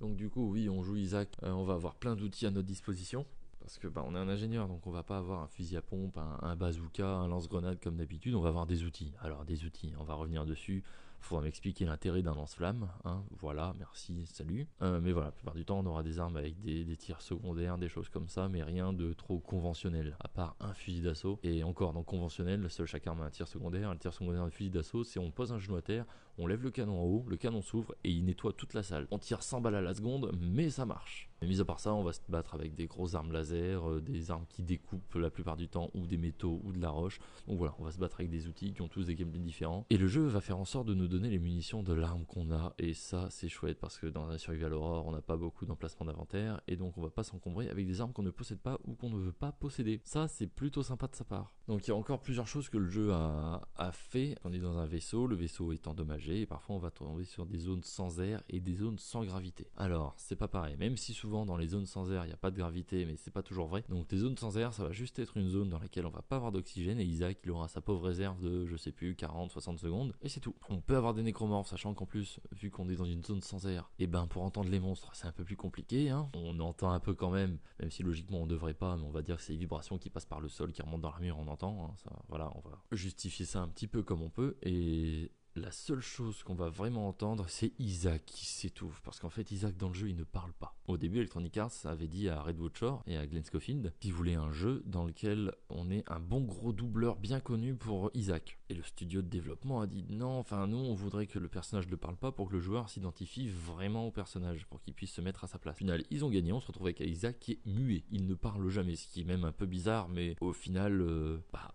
[0.00, 2.68] Donc du coup, oui, on joue Isaac, euh, on va avoir plein d'outils à notre
[2.68, 3.24] disposition
[3.64, 5.80] parce que bah, on est un ingénieur, donc on va pas avoir un fusil à
[5.80, 9.14] pompe, un, bazooka, un lance-grenade comme d'habitude, on va avoir des outils.
[9.20, 10.84] Alors des outils, on va revenir dessus.
[11.24, 12.86] Faudra m'expliquer l'intérêt d'un lance-flamme.
[13.06, 13.24] Hein.
[13.38, 14.68] Voilà, merci, salut.
[14.82, 17.78] Euh, mais voilà, la plupart du temps, on aura des armes avec des, tirs secondaires,
[17.78, 21.38] des choses comme ça, mais rien de trop conventionnel, à part un fusil d'assaut.
[21.42, 23.90] Et encore, dans conventionnel, seul chaque arme a un tir secondaire.
[23.90, 26.04] Le tir secondaire du fusil d'assaut, c'est on pose un genou à terre,
[26.36, 29.06] on lève le canon en haut, le canon s'ouvre et il nettoie toute la salle.
[29.10, 31.30] On tire 100 balles à la seconde, mais ça marche.
[31.40, 34.00] Mais mis à part ça, on va se battre avec des grosses armes laser, euh,
[34.00, 37.20] des armes qui découpent la plupart du temps, ou des métaux, ou de la roche.
[37.46, 39.86] Donc voilà, on va se battre avec des outils qui ont tous des gameplays différents.
[39.90, 42.50] Et le jeu va faire en sorte de nous donner les munitions de l'arme qu'on
[42.50, 42.74] a.
[42.78, 46.06] Et ça, c'est chouette parce que dans un survival horror, on n'a pas beaucoup d'emplacement
[46.06, 46.60] d'inventaire.
[46.66, 49.10] Et donc on va pas s'encombrer avec des armes qu'on ne possède pas ou qu'on
[49.10, 50.00] ne veut pas posséder.
[50.04, 51.52] Ça, c'est plutôt sympa de sa part.
[51.68, 53.60] Donc il y a encore plusieurs choses que le jeu a,
[53.92, 54.34] fait.
[54.44, 57.46] On est dans un vaisseau, le vaisseau est endommagé et parfois on va tomber sur
[57.46, 59.68] des zones sans air et des zones sans gravité.
[59.76, 62.38] Alors, c'est pas pareil, même si souvent dans les zones sans air il n'y a
[62.38, 63.84] pas de gravité, mais c'est pas toujours vrai.
[63.88, 66.22] Donc, les zones sans air, ça va juste être une zone dans laquelle on va
[66.22, 69.52] pas avoir d'oxygène et Isaac il aura sa pauvre réserve de je sais plus 40,
[69.52, 70.54] 60 secondes et c'est tout.
[70.68, 73.66] On peut avoir des nécromorphes, sachant qu'en plus, vu qu'on est dans une zone sans
[73.66, 76.08] air, et eh ben pour entendre les monstres, c'est un peu plus compliqué.
[76.10, 76.30] Hein.
[76.34, 79.22] On entend un peu quand même, même si logiquement on devrait pas, mais on va
[79.22, 81.48] dire que c'est les vibrations qui passent par le sol, qui remontent dans l'armure, on
[81.48, 81.84] entend.
[81.84, 81.94] Hein.
[82.02, 86.00] Ça, voilà, on va justifier ça un petit peu comme on peut et la seule
[86.00, 89.00] chose qu'on va vraiment entendre, c'est Isaac qui s'étouffe.
[89.02, 90.76] Parce qu'en fait, Isaac dans le jeu, il ne parle pas.
[90.88, 94.34] Au début, Electronic Arts avait dit à Redwood Shore et à Glenn Schofield qu'ils voulaient
[94.34, 98.58] un jeu dans lequel on ait un bon gros doubleur bien connu pour Isaac.
[98.68, 101.88] Et le studio de développement a dit non, enfin, nous, on voudrait que le personnage
[101.88, 105.20] ne parle pas pour que le joueur s'identifie vraiment au personnage, pour qu'il puisse se
[105.20, 105.74] mettre à sa place.
[105.74, 108.04] Au final, ils ont gagné, on se retrouve avec Isaac qui est muet.
[108.10, 111.38] Il ne parle jamais, ce qui est même un peu bizarre, mais au final, euh,
[111.52, 111.72] bah,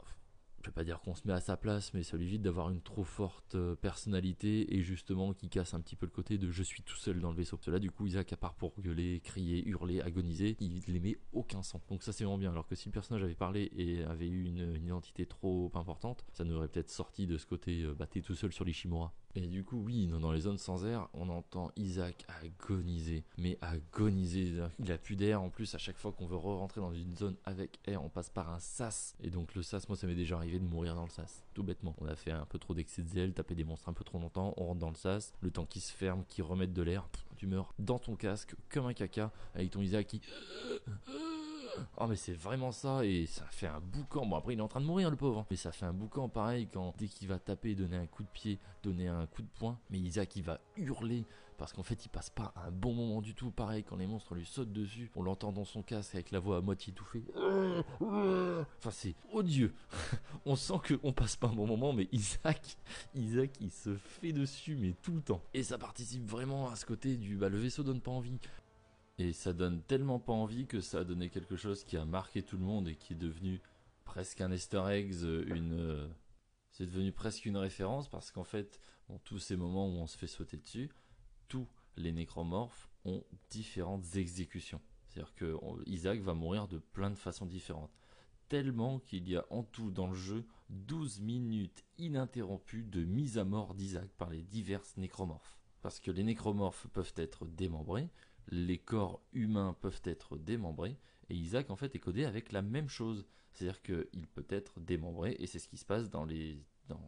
[0.61, 2.69] je vais pas dire qu'on se met à sa place, mais ça lui évite d'avoir
[2.69, 6.51] une trop forte euh, personnalité et justement qui casse un petit peu le côté de
[6.51, 7.57] je suis tout seul dans le vaisseau.
[7.61, 11.81] Cela du coup Isaac à part pour gueuler, crier, hurler, agoniser, il n'aimait aucun son.
[11.89, 12.51] Donc ça c'est vraiment bien.
[12.51, 16.43] Alors que si le personnage avait parlé et avait eu une, identité trop importante, ça
[16.43, 19.13] nous aurait peut-être sorti de ce côté euh, batté tout seul sur l'Ishimura.
[19.35, 23.23] Et du coup, oui, dans les zones sans air, on entend Isaac agoniser.
[23.37, 24.53] Mais agoniser.
[24.79, 25.41] Il a plus d'air.
[25.41, 28.29] En plus, à chaque fois qu'on veut re-rentrer dans une zone avec air, on passe
[28.29, 29.15] par un sas.
[29.21, 31.43] Et donc, le sas, moi, ça m'est déjà arrivé de mourir dans le sas.
[31.53, 31.95] Tout bêtement.
[31.99, 34.19] On a fait un peu trop d'excès de zèle, taper des monstres un peu trop
[34.19, 34.53] longtemps.
[34.57, 35.31] On rentre dans le sas.
[35.41, 37.07] Le temps qui se ferme, qui remette de l'air.
[37.37, 40.21] Tu meurs dans ton casque, comme un caca, avec ton Isaac qui.
[41.97, 44.25] Oh mais c'est vraiment ça et ça fait un boucan.
[44.25, 45.39] Bon après il est en train de mourir le pauvre.
[45.39, 45.45] Hein.
[45.49, 48.29] Mais ça fait un boucan pareil quand dès qu'il va taper, donner un coup de
[48.29, 49.77] pied, donner un coup de poing.
[49.89, 51.25] Mais Isaac il va hurler
[51.57, 53.51] parce qu'en fait il passe pas un bon moment du tout.
[53.51, 56.57] Pareil quand les monstres lui sautent dessus, on l'entend dans son casque avec la voix
[56.57, 57.23] à moitié étouffée.
[57.99, 59.73] Enfin c'est odieux.
[60.45, 62.77] on sent qu'on passe pas un bon moment mais Isaac,
[63.13, 65.41] Isaac il se fait dessus mais tout le temps.
[65.53, 68.39] Et ça participe vraiment à ce côté du bah le vaisseau donne pas envie.
[69.19, 72.41] Et ça donne tellement pas envie que ça a donné quelque chose qui a marqué
[72.41, 73.61] tout le monde et qui est devenu
[74.05, 75.73] presque un easter egg, une...
[75.73, 76.07] Euh,
[76.71, 80.17] c'est devenu presque une référence parce qu'en fait, dans tous ces moments où on se
[80.17, 80.89] fait sauter dessus,
[81.49, 81.67] tous
[81.97, 84.79] les nécromorphes ont différentes exécutions.
[85.07, 87.91] C'est-à-dire que Isaac va mourir de plein de façons différentes.
[88.47, 93.43] Tellement qu'il y a en tout dans le jeu 12 minutes ininterrompues de mise à
[93.43, 95.57] mort d'Isaac par les diverses nécromorphes.
[95.81, 98.09] Parce que les nécromorphes peuvent être démembrés,
[98.49, 100.97] les corps humains peuvent être démembrés,
[101.29, 103.25] et Isaac en fait est codé avec la même chose.
[103.51, 107.01] C'est-à-dire qu'il peut être démembré, et c'est ce qui se passe dans, les, dans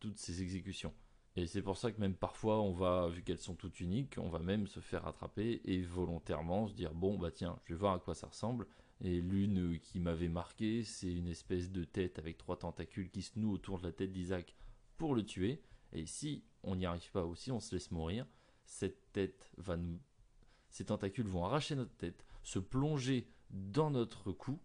[0.00, 0.94] toutes ces exécutions.
[1.36, 4.28] Et c'est pour ça que même parfois, on va, vu qu'elles sont toutes uniques, on
[4.28, 7.94] va même se faire attraper et volontairement se dire bon bah tiens, je vais voir
[7.94, 8.66] à quoi ça ressemble.
[9.00, 13.38] Et l'une qui m'avait marqué, c'est une espèce de tête avec trois tentacules qui se
[13.38, 14.54] nouent autour de la tête d'Isaac
[14.98, 15.62] pour le tuer.
[15.92, 18.26] Et si on n'y arrive pas aussi, on se laisse mourir,
[18.64, 19.98] cette tête va nous
[20.72, 24.58] ces tentacules vont arracher notre tête, se plonger dans notre cou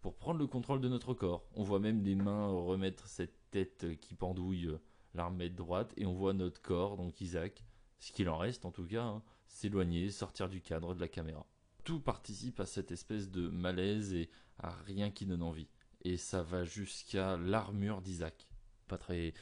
[0.00, 1.48] pour prendre le contrôle de notre corps.
[1.54, 4.80] On voit même des mains remettre cette tête qui pendouille euh,
[5.14, 7.64] l'armée droite et on voit notre corps, donc Isaac,
[7.98, 11.46] ce qu'il en reste en tout cas, hein, s'éloigner, sortir du cadre de la caméra.
[11.84, 14.28] Tout participe à cette espèce de malaise et
[14.58, 15.68] à rien qui donne envie.
[16.02, 18.50] et ça va jusqu'à l'armure d'Isaac.
[18.88, 19.32] Pas très.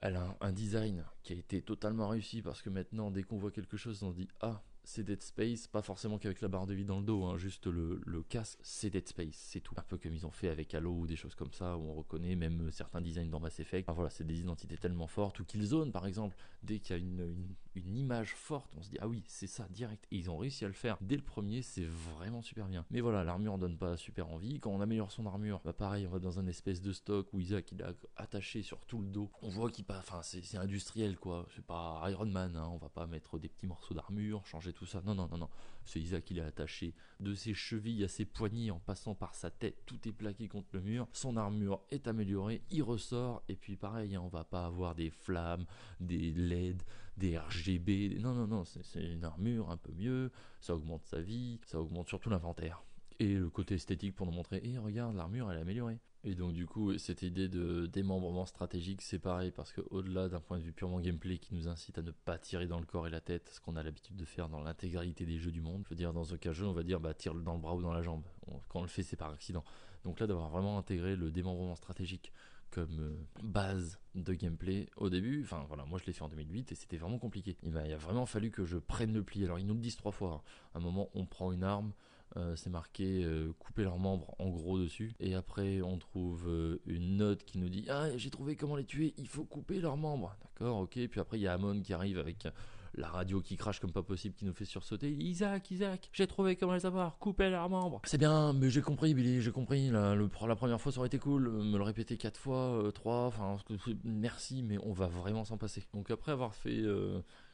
[0.00, 3.50] Elle a un design qui a été totalement réussi parce que maintenant, dès qu'on voit
[3.50, 6.74] quelque chose, on se dit Ah, c'est Dead Space, pas forcément qu'avec la barre de
[6.74, 9.74] vie dans le dos, hein, juste le, casque, c'est Dead Space, c'est tout.
[9.76, 11.94] Un peu comme ils ont fait avec Halo ou des choses comme ça, où on
[11.94, 13.90] reconnaît même certains designs dans Mass Effect.
[13.90, 17.54] Voilà, c'est des identités tellement fortes, ou Killzone par exemple, dès qu'il y a une,
[17.76, 20.06] image forte, on se dit ah oui, c'est ça, direct.
[20.10, 22.84] Et ils ont réussi à le faire dès le premier, c'est vraiment super bien.
[22.90, 24.60] Mais voilà, l'armure donne pas super envie.
[24.60, 27.40] Quand on améliore son armure, bah pareil, on va dans un espèce de stock où
[27.40, 29.30] Isaac il a attaché sur tout le dos.
[29.42, 32.68] On voit qu'il pas, enfin c'est industriel quoi, c'est pas Iron Man, hein.
[32.72, 35.02] on va pas mettre des petits morceaux d'armure, changer tout ça.
[35.04, 35.48] Non, non, non, non.
[35.84, 39.50] C'est Isaac qui l'a attaché de ses chevilles à ses poignets en passant par sa
[39.50, 39.82] tête.
[39.86, 41.08] Tout est plaqué contre le mur.
[41.12, 42.62] Son armure est améliorée.
[42.70, 43.42] Il ressort.
[43.48, 45.66] Et puis pareil, hein, on va pas avoir des flammes,
[46.00, 46.82] des LED,
[47.16, 48.18] des RGB.
[48.20, 48.64] Non, non, non.
[48.64, 50.30] C'est une armure un peu mieux.
[50.60, 51.60] Ça augmente sa vie.
[51.66, 52.82] Ça augmente surtout l'inventaire
[53.20, 56.52] et le côté esthétique pour nous montrer et regarde l'armure elle est améliorée et donc
[56.52, 60.62] du coup cette idée de démembrement stratégique c'est pareil parce que au-delà d'un point de
[60.62, 63.20] vue purement gameplay qui nous incite à ne pas tirer dans le corps et la
[63.20, 65.96] tête ce qu'on a l'habitude de faire dans l'intégralité des jeux du monde je veux
[65.96, 68.02] dire dans aucun jeu on va dire bah tire dans le bras ou dans la
[68.02, 68.22] jambe
[68.68, 69.64] quand on le fait c'est par accident
[70.04, 72.32] donc là d'avoir vraiment intégré le démembrement stratégique
[72.70, 75.42] comme euh, base de gameplay au début.
[75.42, 77.56] Enfin voilà, moi je l'ai fait en 2008 et c'était vraiment compliqué.
[77.62, 79.44] Il a, il a, vraiment fallu que je prenne le pli.
[79.44, 80.42] Alors ils nous le disent trois fois.
[80.44, 80.50] Hein.
[80.74, 81.92] À un moment, on prend une arme,
[82.36, 85.14] euh, c'est marqué euh, couper leurs membres en gros dessus.
[85.18, 88.84] Et après, on trouve euh, une note qui nous dit Ah, j'ai trouvé comment les
[88.84, 90.36] tuer, il faut couper leurs membres.
[90.42, 90.98] D'accord, ok.
[91.08, 92.46] Puis après, il y a Amon qui arrive avec
[92.94, 95.10] la radio qui crache comme pas possible, qui nous fait sursauter.
[95.10, 98.00] Isaac, Isaac, j'ai trouvé comment les avoir, couper leurs membres.
[98.04, 99.90] C'est bien, mais j'ai compris, Billy, j'ai compris.
[99.90, 101.50] La, le, la, première fois, ça aurait été cool.
[101.50, 103.56] Me le répéter quatre fois, euh, trois, enfin,
[104.04, 105.82] merci, mais on va vraiment s'en passer.
[105.94, 106.84] Donc après avoir fait.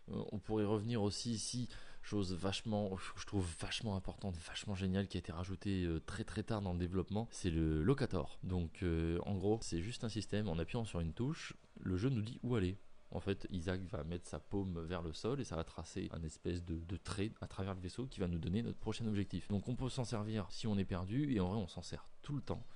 [0.09, 1.69] On pourrait revenir aussi ici
[2.07, 6.43] chose vachement je trouve vachement importante vachement géniale qui a été rajoutée euh, très très
[6.43, 10.49] tard dans le développement c'est le locator donc euh, en gros c'est juste un système
[10.49, 12.79] en appuyant sur une touche le jeu nous dit où aller
[13.13, 16.23] en fait, Isaac va mettre sa paume vers le sol et ça va tracer un
[16.25, 19.49] espèce de, de trait à travers le vaisseau qui va nous donner notre prochain objectif.
[19.49, 22.09] Donc on peut s'en servir si on est perdu et en vrai on s'en sert
[22.23, 22.67] tout le temps.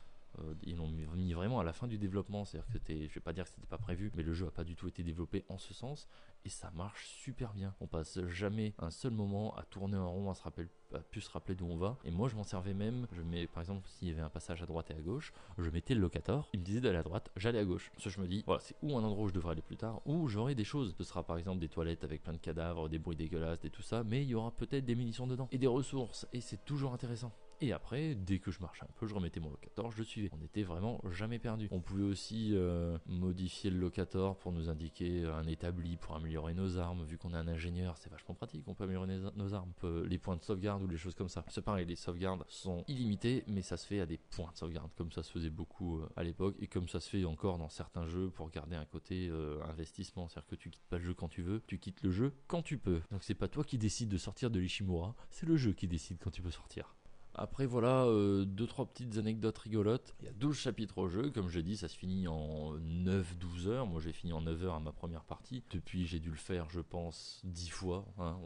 [0.42, 3.32] Euh, ils l'ont mis vraiment à la fin du développement, c'est-à-dire que je vais pas
[3.32, 5.58] dire que c'était pas prévu, mais le jeu a pas du tout été développé en
[5.58, 6.08] ce sens
[6.44, 7.74] et ça marche super bien.
[7.80, 11.20] On passe jamais un seul moment à tourner en rond, à se rappeler, à plus
[11.20, 11.98] se rappeler d'où on va.
[12.04, 13.06] Et moi, je m'en servais même.
[13.12, 15.68] Je mets, par exemple, s'il y avait un passage à droite et à gauche, je
[15.70, 16.48] mettais le locator.
[16.54, 17.90] Il me disait d'aller à droite, j'allais à gauche.
[17.98, 20.00] Ça, je me dis, voilà, c'est où un endroit où je devrais aller plus tard,
[20.06, 20.94] où j'aurai des choses.
[20.98, 23.82] Ce sera par exemple des toilettes avec plein de cadavres, des bruits dégueulasses, et tout
[23.82, 26.26] ça, mais il y aura peut-être des munitions dedans et des ressources.
[26.32, 27.32] Et c'est toujours intéressant.
[27.62, 30.30] Et après, dès que je marchais un peu, je remettais mon locator, je le suivais.
[30.32, 31.68] On n'était vraiment jamais perdu.
[31.70, 36.78] On pouvait aussi euh, modifier le locator pour nous indiquer un établi pour améliorer nos
[36.78, 37.04] armes.
[37.04, 38.64] Vu qu'on est un ingénieur, c'est vachement pratique.
[38.66, 41.44] On peut améliorer nos armes, peut, les points de sauvegarde ou les choses comme ça.
[41.48, 44.90] C'est pareil, les sauvegardes sont illimités, mais ça se fait à des points de sauvegarde,
[44.96, 47.68] comme ça se faisait beaucoup euh, à l'époque et comme ça se fait encore dans
[47.68, 50.28] certains jeux pour garder un côté euh, investissement.
[50.28, 52.62] C'est-à-dire que tu quittes pas le jeu quand tu veux, tu quittes le jeu quand
[52.62, 53.02] tu peux.
[53.10, 56.18] Donc c'est pas toi qui décides de sortir de l'Ishimura, c'est le jeu qui décide
[56.18, 56.94] quand tu peux sortir.
[57.42, 60.14] Après voilà, euh, deux trois petites anecdotes rigolotes.
[60.20, 63.66] Il y a 12 chapitres au jeu, comme je dis, ça se finit en 9-12
[63.66, 63.86] heures.
[63.86, 65.64] Moi j'ai fini en 9 heures à ma première partie.
[65.70, 68.04] Depuis j'ai dû le faire, je pense, 10 fois.
[68.18, 68.36] Hein.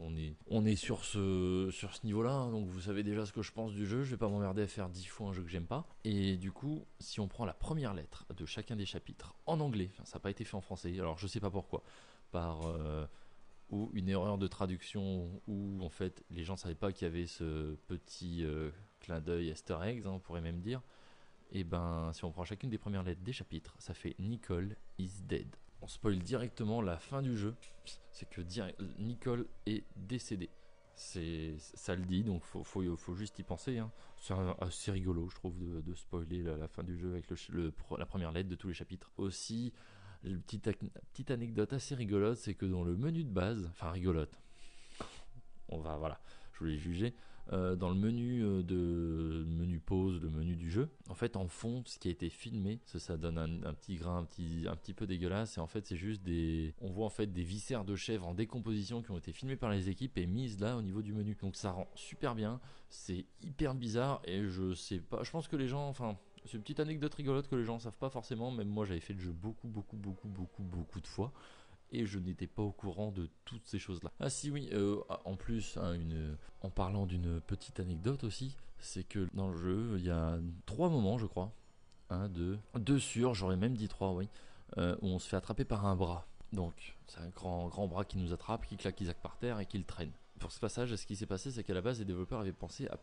[0.47, 1.69] On est, sur ce,
[2.05, 2.51] niveau-là, hein.
[2.51, 4.05] donc vous savez déjà ce que je pense du jeu.
[4.05, 5.85] Je vais pas m'emmerder à faire 10 fois un jeu que j'aime pas.
[6.05, 9.91] Et du coup, si on prend la première lettre de chacun des chapitres en anglais,
[10.05, 11.83] ça n'a pas été fait en français, alors je sais pas pourquoi,
[12.31, 12.65] par...
[12.67, 13.05] Euh,
[13.69, 17.27] ou une erreur de traduction où en fait les gens savaient pas qu'il y avait
[17.27, 20.81] ce petit euh, clin d'œil Easter eggs, hein, on pourrait même dire.
[21.51, 25.21] Et ben si on prend chacune des premières lettres des chapitres, ça fait Nicole is
[25.23, 25.55] dead.
[25.81, 27.55] On spoil directement la fin du jeu,
[28.11, 28.41] c'est que
[28.97, 30.49] Nicole est décédée.
[30.95, 33.79] C'est ça le dit, donc faut, faut, faut juste y penser.
[33.79, 33.91] Hein.
[34.15, 38.31] C'est assez rigolo, je trouve, de, spoiler la, fin du jeu avec le, la première
[38.31, 39.11] lettre de tous les chapitres.
[39.17, 39.73] Aussi,
[40.23, 40.69] petite,
[41.11, 44.39] petite anecdote assez rigolote, c'est que dans le menu de base, enfin rigolote,
[45.69, 46.19] on va, voilà,
[46.53, 47.13] je voulais juger,
[47.53, 51.47] euh, dans le menu euh, de menu pause, le menu du jeu, en fait en
[51.47, 54.95] fond, ce qui a été filmé, ça, donne un, petit grain, un petit, un petit
[54.95, 57.95] peu dégueulasse, et en fait c'est juste des, on voit en fait des viscères de
[57.95, 61.03] chèvre en décomposition qui ont été filmés par les équipes et mises là au niveau
[61.03, 61.37] du menu.
[61.39, 62.59] Donc ça rend super bien,
[62.89, 66.61] c'est hyper bizarre et je sais pas, je pense que les gens, enfin c'est une
[66.61, 68.51] petite anecdote rigolote que les gens savent pas forcément.
[68.51, 71.31] Même moi, j'avais fait le jeu beaucoup, beaucoup, beaucoup, beaucoup, beaucoup de fois.
[71.91, 74.11] Et je n'étais pas au courant de toutes ces choses-là.
[74.19, 75.97] Ah si oui, euh, en plus, hein,
[76.61, 80.89] en parlant d'une petite anecdote aussi, c'est que dans le jeu, il y a trois
[80.89, 81.51] moments, je crois.
[82.09, 84.29] Un, deux, deux sur, j'aurais même dit trois, oui,
[84.77, 86.27] euh, où on se fait attraper par un bras.
[86.53, 89.65] Donc, c'est un grand, grand bras qui nous attrape, qui claque Isaac par terre et
[89.65, 90.11] qui le traîne.
[90.39, 92.87] Pour ce passage, ce qui s'est passé, c'est qu'à la base, les développeurs avaient pensé
[92.87, 92.97] à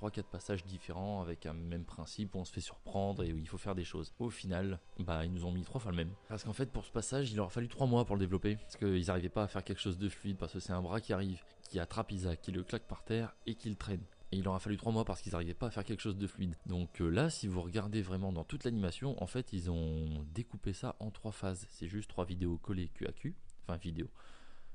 [0.00, 3.48] 3-4 passages différents avec un même principe où on se fait surprendre et où il
[3.48, 4.12] faut faire des choses.
[4.18, 6.12] Au final, bah ils nous ont mis trois fois le même.
[6.28, 8.56] Parce qu'en fait pour ce passage, il leur fallu 3 mois pour le développer.
[8.56, 11.00] Parce qu'ils n'arrivaient pas à faire quelque chose de fluide parce que c'est un bras
[11.00, 14.02] qui arrive, qui attrape Isaac, qui le claque par terre et qui le traîne.
[14.30, 16.26] Et il leur fallu 3 mois parce qu'ils n'arrivaient pas à faire quelque chose de
[16.26, 16.54] fluide.
[16.66, 20.72] Donc euh, là, si vous regardez vraiment dans toute l'animation, en fait, ils ont découpé
[20.72, 21.66] ça en trois phases.
[21.70, 23.34] C'est juste trois vidéos collées QAQ.
[23.64, 24.08] Enfin, vidéo.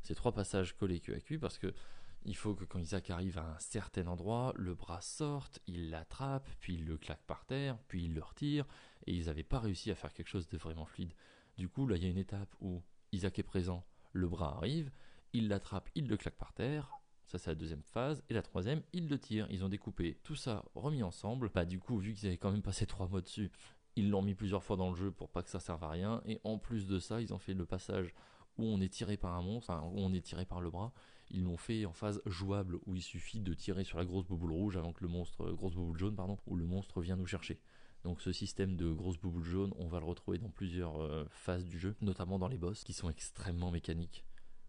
[0.01, 1.73] C'est trois passages collés QAQ parce que
[2.25, 6.49] il faut que quand Isaac arrive à un certain endroit, le bras sorte, il l'attrape,
[6.59, 8.65] puis il le claque par terre, puis il le retire,
[9.05, 11.13] et ils n'avaient pas réussi à faire quelque chose de vraiment fluide.
[11.57, 14.91] Du coup, là, il y a une étape où Isaac est présent, le bras arrive,
[15.33, 16.91] il l'attrape, il le claque par terre,
[17.25, 19.47] ça c'est la deuxième phase, et la troisième, il le tire.
[19.49, 21.49] Ils ont découpé tout ça, remis ensemble.
[21.49, 23.51] Bah du coup, vu qu'ils avaient quand même passé trois mois dessus,
[23.95, 26.21] ils l'ont mis plusieurs fois dans le jeu pour pas que ça serve à rien,
[26.25, 28.13] et en plus de ça, ils ont fait le passage
[28.57, 30.93] où on est tiré par un monstre, enfin, où on est tiré par le bras,
[31.33, 34.51] ils l'ont fait en phase jouable où il suffit de tirer sur la grosse bouboule
[34.51, 37.25] rouge avant que le monstre, euh, grosse bouboule jaune, pardon, où le monstre vient nous
[37.25, 37.59] chercher.
[38.03, 41.65] Donc ce système de grosse bouboule jaune, on va le retrouver dans plusieurs euh, phases
[41.65, 44.23] du jeu, notamment dans les boss qui sont extrêmement mécaniques.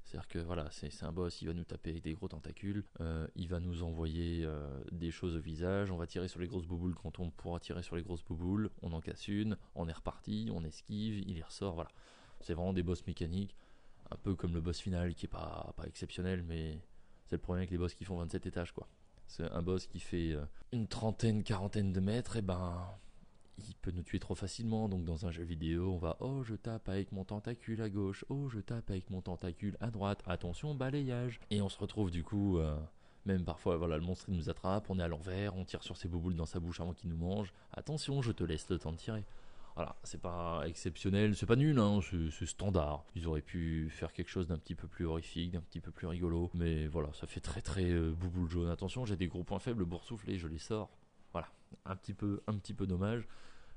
[0.04, 3.48] C'est-à-dire que voilà, c'est un boss, il va nous taper des gros tentacules, euh, il
[3.48, 4.46] va nous envoyer
[4.92, 7.82] des choses au visage, on va tirer sur les grosses bouboules quand on pourra tirer
[7.82, 11.42] sur les grosses bouboules, on en casse une, on est reparti, on esquive, il y
[11.42, 11.90] ressort, voilà.
[12.40, 13.56] C'est vraiment des boss mécaniques
[14.14, 16.78] un peu comme le boss final qui est pas, exceptionnel, mais
[17.26, 18.88] c'est le problème avec les boss qui font 27 étages quoi.
[19.26, 22.86] C'est un boss qui fait euh, une trentaine, quarantaine de mètres, et ben
[23.58, 24.88] il peut nous tuer trop facilement.
[24.88, 28.24] Donc dans un jeu vidéo, on va oh je tape avec mon tentacule à gauche,
[28.28, 31.40] oh je tape avec mon tentacule à droite, attention balayage.
[31.50, 32.78] Et on se retrouve du coup, euh,
[33.24, 35.96] même parfois voilà le monstre il nous attrape, on est à l'envers, on tire sur
[35.96, 37.52] ses bouboules dans sa bouche avant qu'il nous mange.
[37.72, 39.24] Attention, je te laisse le temps de tirer.
[39.76, 41.98] Voilà, c'est pas exceptionnel, c'est pas nul, hein,
[42.30, 43.04] c'est standard.
[43.16, 46.06] Ils auraient pu faire quelque chose d'un petit peu plus horrifique, d'un petit peu plus
[46.06, 48.68] rigolo, mais voilà, ça fait très très euh, bouboule jaune.
[48.68, 50.96] Attention, j'ai des gros points faibles, boursouflé, je les sors.
[51.32, 51.48] Voilà,
[51.86, 53.26] un petit peu, un petit peu dommage.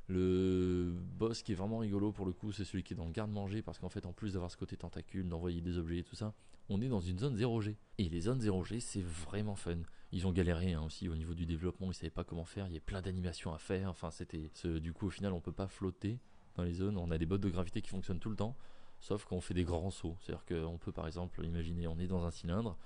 [0.07, 3.11] Le boss qui est vraiment rigolo pour le coup, c'est celui qui est dans le
[3.11, 6.15] garde-manger, parce qu'en fait, en plus d'avoir ce côté tentacule, d'envoyer des objets et tout
[6.15, 6.35] ça,
[6.69, 7.75] on est dans une zone 0G.
[7.97, 9.77] Et les zones 0G, c'est vraiment fun.
[10.11, 12.73] Ils ont galéré hein, aussi au niveau du développement, ils savaient pas comment faire, il
[12.73, 13.89] y a plein d'animations à faire.
[13.89, 14.49] Enfin, c'était.
[14.79, 16.19] Du coup, au final, on peut pas flotter
[16.55, 16.97] dans les zones.
[16.97, 18.55] On a des bottes de gravité qui fonctionnent tout le temps,
[18.99, 20.17] sauf qu'on fait des grands sauts.
[20.21, 22.77] C'est-à-dire qu'on peut, par exemple, imaginer, on est dans un cylindre,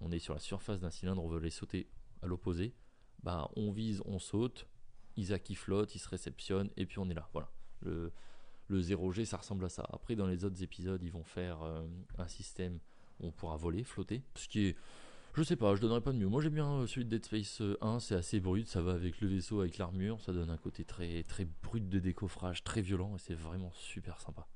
[0.00, 1.86] on est sur la surface d'un cylindre, on veut les sauter
[2.22, 2.74] à l'opposé.
[3.22, 4.66] Bah, on vise, on saute,
[5.16, 7.28] Isaac il flotte, il se réceptionne, et puis on est là.
[7.32, 7.50] Voilà.
[7.80, 8.12] Le,
[8.68, 9.86] le 0G, ça ressemble à ça.
[9.92, 11.86] Après, dans les autres épisodes, ils vont faire euh,
[12.18, 12.78] un système
[13.20, 14.22] où on pourra voler, flotter.
[14.34, 14.76] Ce qui est
[15.34, 16.28] je sais pas, je donnerais pas de mieux.
[16.28, 18.92] Moi j'aime bien euh, celui de Dead Space 1, euh, c'est assez brut, ça va
[18.92, 22.82] avec le vaisseau, avec l'armure, ça donne un côté très très brut de décoffrage, très
[22.82, 24.46] violent et c'est vraiment super sympa.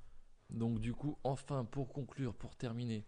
[0.51, 3.05] Donc du coup, enfin pour conclure, pour terminer,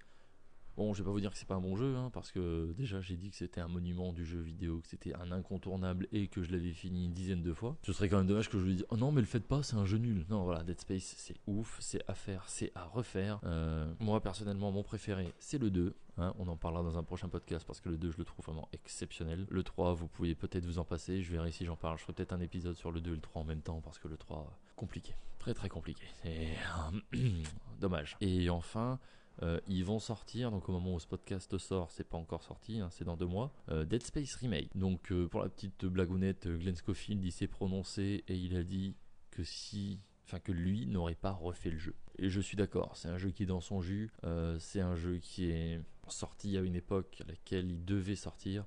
[0.76, 2.72] Bon, je vais pas vous dire que c'est pas un bon jeu, hein, parce que
[2.72, 6.28] déjà j'ai dit que c'était un monument du jeu vidéo, que c'était un incontournable et
[6.28, 7.76] que je l'avais fini une dizaine de fois.
[7.82, 9.62] Ce serait quand même dommage que je lui dise oh non mais le faites pas,
[9.62, 10.24] c'est un jeu nul.
[10.30, 13.40] Non voilà, Dead Space c'est ouf, c'est à faire, c'est à refaire.
[13.44, 15.94] Euh, moi personnellement mon préféré c'est le 2.
[16.18, 18.44] Hein, on en parlera dans un prochain podcast parce que le 2 je le trouve
[18.44, 19.46] vraiment exceptionnel.
[19.50, 21.98] Le 3 vous pouvez peut-être vous en passer, je verrai si j'en parle.
[21.98, 23.98] Je ferai peut-être un épisode sur le 2 et le 3 en même temps parce
[23.98, 26.04] que le 3 compliqué, très très compliqué.
[26.22, 26.56] C'est
[27.80, 28.16] dommage.
[28.20, 28.98] Et enfin,
[29.42, 32.80] euh, ils vont sortir, donc au moment où ce podcast sort, c'est pas encore sorti,
[32.80, 34.76] hein, c'est dans deux mois, euh, Dead Space Remake.
[34.76, 38.96] Donc euh, pour la petite blagounette, Glenn Schofield il s'est prononcé et il a dit
[39.30, 41.94] que si, enfin que lui n'aurait pas refait le jeu.
[42.18, 44.10] Et je suis d'accord, c'est un jeu qui est dans son jus,
[44.58, 48.66] c'est un jeu qui est sorti à une époque à laquelle il devait sortir.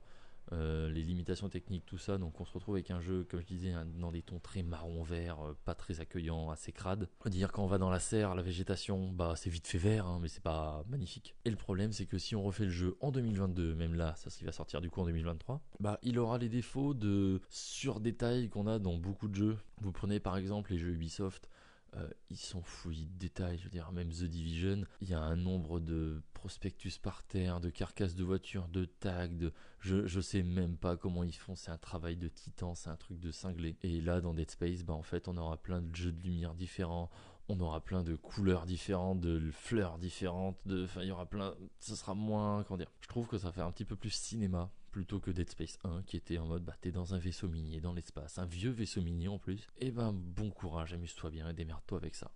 [0.54, 2.18] Euh, les limitations techniques, tout ça.
[2.18, 5.42] Donc on se retrouve avec un jeu, comme je disais, dans des tons très marron-vert,
[5.42, 7.10] euh, pas très accueillants, assez crades.
[7.26, 10.20] Dire quand on va dans la serre, la végétation, bah c'est vite fait vert, hein,
[10.22, 11.36] mais c'est pas magnifique.
[11.46, 14.30] Et le problème, c'est que si on refait le jeu en 2022, même là, ça
[14.46, 18.80] va sortir du coup en 2023, bah il aura les défauts de sur-détail qu'on a
[18.80, 19.58] dans beaucoup de jeux.
[19.82, 21.50] Vous prenez par exemple les jeux Ubisoft.
[21.96, 25.20] Euh, ils sont fouillis de détails, je veux dire, même The Division, il y a
[25.20, 29.54] un nombre de prospectus par terre, de carcasses de voitures, de tags, de...
[29.80, 32.96] Je, je sais même pas comment ils font, c'est un travail de titan, c'est un
[32.96, 33.78] truc de cinglé.
[33.84, 36.56] Et là, dans Dead Space, bah en fait, on aura plein de jeux de lumière
[36.56, 37.12] différents,
[37.48, 40.86] on aura plein de couleurs différentes, de fleurs différentes, de...
[40.86, 41.54] Enfin, il y aura plein...
[41.80, 42.64] Ce sera moins...
[42.64, 45.50] Comment dire Je trouve que ça fait un petit peu plus cinéma plutôt que Dead
[45.50, 48.46] Space 1 qui était en mode bah t'es dans un vaisseau minier dans l'espace, un
[48.46, 49.68] vieux vaisseau minier en plus.
[49.80, 52.32] Et eh ben bon courage, amuse-toi bien et démerde-toi avec ça.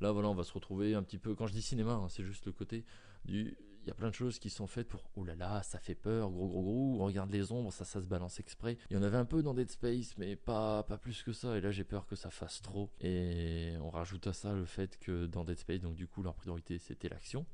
[0.00, 1.34] Là voilà, on va se retrouver un petit peu.
[1.34, 2.84] Quand je dis cinéma, hein, c'est juste le côté
[3.24, 3.58] du.
[3.82, 5.94] Il y a plein de choses qui sont faites pour oh là là, ça fait
[5.94, 6.96] peur, gros gros gros.
[7.00, 8.78] On regarde les ombres, ça ça se balance exprès.
[8.90, 11.56] Il y en avait un peu dans Dead Space, mais pas pas plus que ça.
[11.56, 12.90] Et là j'ai peur que ça fasse trop.
[13.00, 16.34] Et on rajoute à ça le fait que dans Dead Space, donc du coup leur
[16.34, 17.44] priorité c'était l'action.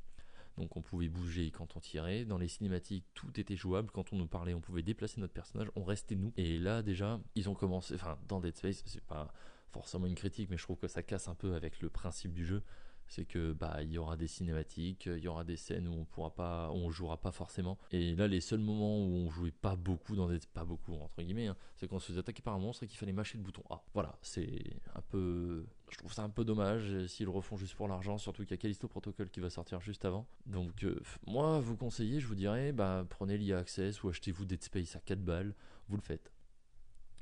[0.57, 2.25] Donc on pouvait bouger quand on tirait.
[2.25, 3.91] Dans les cinématiques, tout était jouable.
[3.91, 6.33] Quand on nous parlait, on pouvait déplacer notre personnage, on restait nous.
[6.37, 9.33] Et là, déjà, ils ont commencé, enfin, dans Dead Space, c'est pas
[9.73, 12.47] forcément une critique, mais je trouve que ça casse un peu avec le principe du
[12.47, 12.63] jeu
[13.09, 16.05] c'est que bah il y aura des cinématiques, il y aura des scènes où on
[16.05, 17.79] pourra pas, on jouera pas forcément.
[17.91, 21.49] Et là, les seuls moments où on jouait pas beaucoup dans pas beaucoup entre guillemets,
[21.49, 23.45] hein, c'est quand on se faisait attaquer par un monstre et qu'il fallait mâcher le
[23.45, 23.83] bouton A.
[23.95, 27.89] Voilà, c'est un peu, je trouve ça un peu dommage s'ils le refont juste pour
[27.89, 30.27] l'argent, surtout qu'il y a Callisto Protocol qui va sortir juste avant.
[30.47, 34.63] Donc euh, moi, vous conseillez, je vous dirais, bah prenez l'IA Access ou achetez-vous Dead
[34.63, 35.55] Space à 4 balles,
[35.89, 36.33] vous le faites.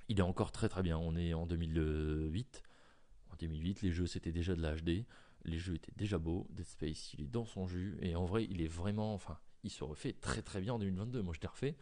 [0.09, 0.99] Il est encore très très bien.
[0.99, 2.63] On est en 2008.
[3.31, 5.05] En 2008, les jeux c'était déjà de la HD
[5.45, 8.47] les jeux étaient déjà beaux, Dead Space il est dans son jus, et en vrai
[8.51, 11.49] il est vraiment, enfin, il se refait très très bien en 2022, moi je l'ai
[11.49, 11.77] refait,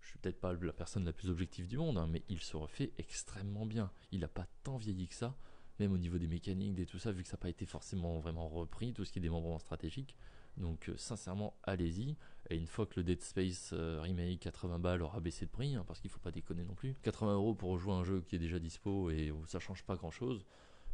[0.00, 2.56] je suis peut-être pas la personne la plus objective du monde, hein, mais il se
[2.56, 5.36] refait extrêmement bien, il a pas tant vieilli que ça,
[5.78, 8.18] même au niveau des mécaniques, et tout ça, vu que ça n'a pas été forcément
[8.18, 10.16] vraiment repris, tout ce qui est démembrement stratégique,
[10.56, 12.16] donc euh, sincèrement allez-y,
[12.50, 15.74] et une fois que le Dead Space euh, Remake 80 balles aura baissé de prix,
[15.74, 18.36] hein, parce qu'il faut pas déconner non plus, 80 euros pour jouer un jeu qui
[18.36, 20.44] est déjà dispo et où ça change pas grand chose,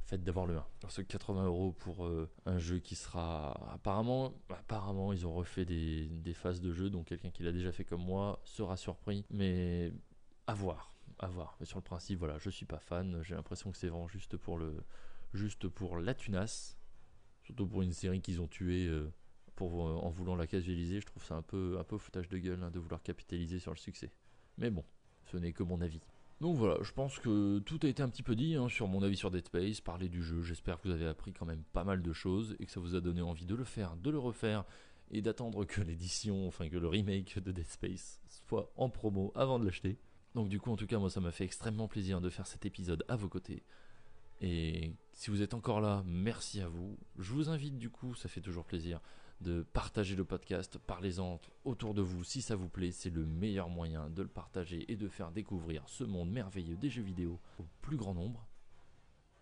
[0.06, 0.66] fait d'avoir le 1.
[0.80, 3.72] Parce que 80 euros pour euh, un jeu qui sera.
[3.74, 7.84] Apparemment, apparemment, ils ont refait des, phases de jeu, donc quelqu'un qui l'a déjà fait
[7.84, 9.24] comme moi sera surpris.
[9.30, 9.92] Mais
[10.46, 11.56] à voir, à voir.
[11.60, 13.20] Mais sur le principe, voilà, je suis pas fan.
[13.22, 14.84] J'ai l'impression que c'est vraiment juste pour le,
[15.34, 16.78] juste pour la tunasse,
[17.42, 18.86] surtout pour une série qu'ils ont tuée.
[18.86, 19.12] Euh,
[19.56, 22.62] pour, en voulant la casualiser, je trouve ça un peu, un peu foutage de gueule
[22.62, 24.12] hein, de vouloir capitaliser sur le succès.
[24.58, 24.84] Mais bon,
[25.24, 26.02] ce n'est que mon avis.
[26.40, 29.02] Donc voilà, je pense que tout a été un petit peu dit hein, sur mon
[29.02, 30.42] avis sur Dead Space, parler du jeu.
[30.42, 32.94] J'espère que vous avez appris quand même pas mal de choses et que ça vous
[32.94, 34.64] a donné envie de le faire, de le refaire
[35.10, 39.58] et d'attendre que l'édition, enfin que le remake de Dead Space soit en promo avant
[39.58, 39.98] de l'acheter.
[40.34, 42.66] Donc du coup, en tout cas, moi, ça m'a fait extrêmement plaisir de faire cet
[42.66, 43.62] épisode à vos côtés.
[44.42, 46.98] Et si vous êtes encore là, merci à vous.
[47.18, 49.00] Je vous invite du coup, ça fait toujours plaisir,
[49.40, 53.68] de partager le podcast, parlez-en autour de vous si ça vous plaît, c'est le meilleur
[53.68, 57.64] moyen de le partager et de faire découvrir ce monde merveilleux des jeux vidéo au
[57.82, 58.46] plus grand nombre.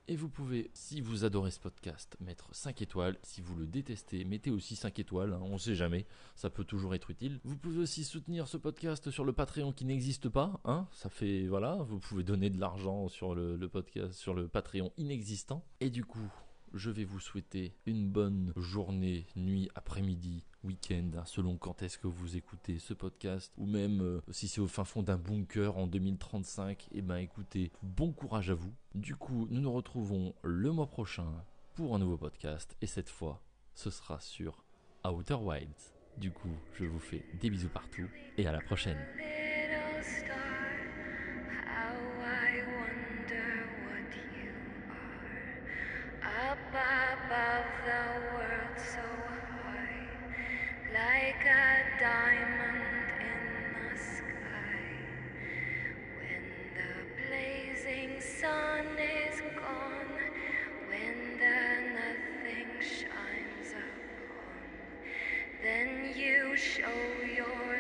[0.07, 3.17] Et vous pouvez, si vous adorez ce podcast, mettre 5 étoiles.
[3.23, 6.95] Si vous le détestez, mettez aussi 5 étoiles, hein, on sait jamais, ça peut toujours
[6.95, 7.41] être utile.
[7.43, 11.47] Vous pouvez aussi soutenir ce podcast sur le Patreon qui n'existe pas, hein, ça fait,
[11.47, 15.65] voilà, vous pouvez donner de l'argent sur le podcast, sur le Patreon inexistant.
[15.81, 16.31] Et du coup,
[16.75, 22.09] je vais vous souhaiter une bonne journée, nuit, après-midi, week-end, hein, selon quand est-ce que
[22.09, 25.87] vous écoutez ce podcast, ou même euh, si c'est au fin fond d'un bunker en
[25.87, 28.75] 2035, et eh ben écoutez, bon courage à vous.
[28.95, 31.45] Du coup, nous nous retrouvons le mois prochain
[31.75, 33.41] pour un nouveau podcast, et cette fois,
[33.75, 34.65] ce sera sur
[35.05, 35.93] Outer Wilds.
[36.19, 38.99] Du coup, je vous fais des bisous partout, et à la prochaine.
[65.65, 67.01] Then you show
[67.35, 67.74] your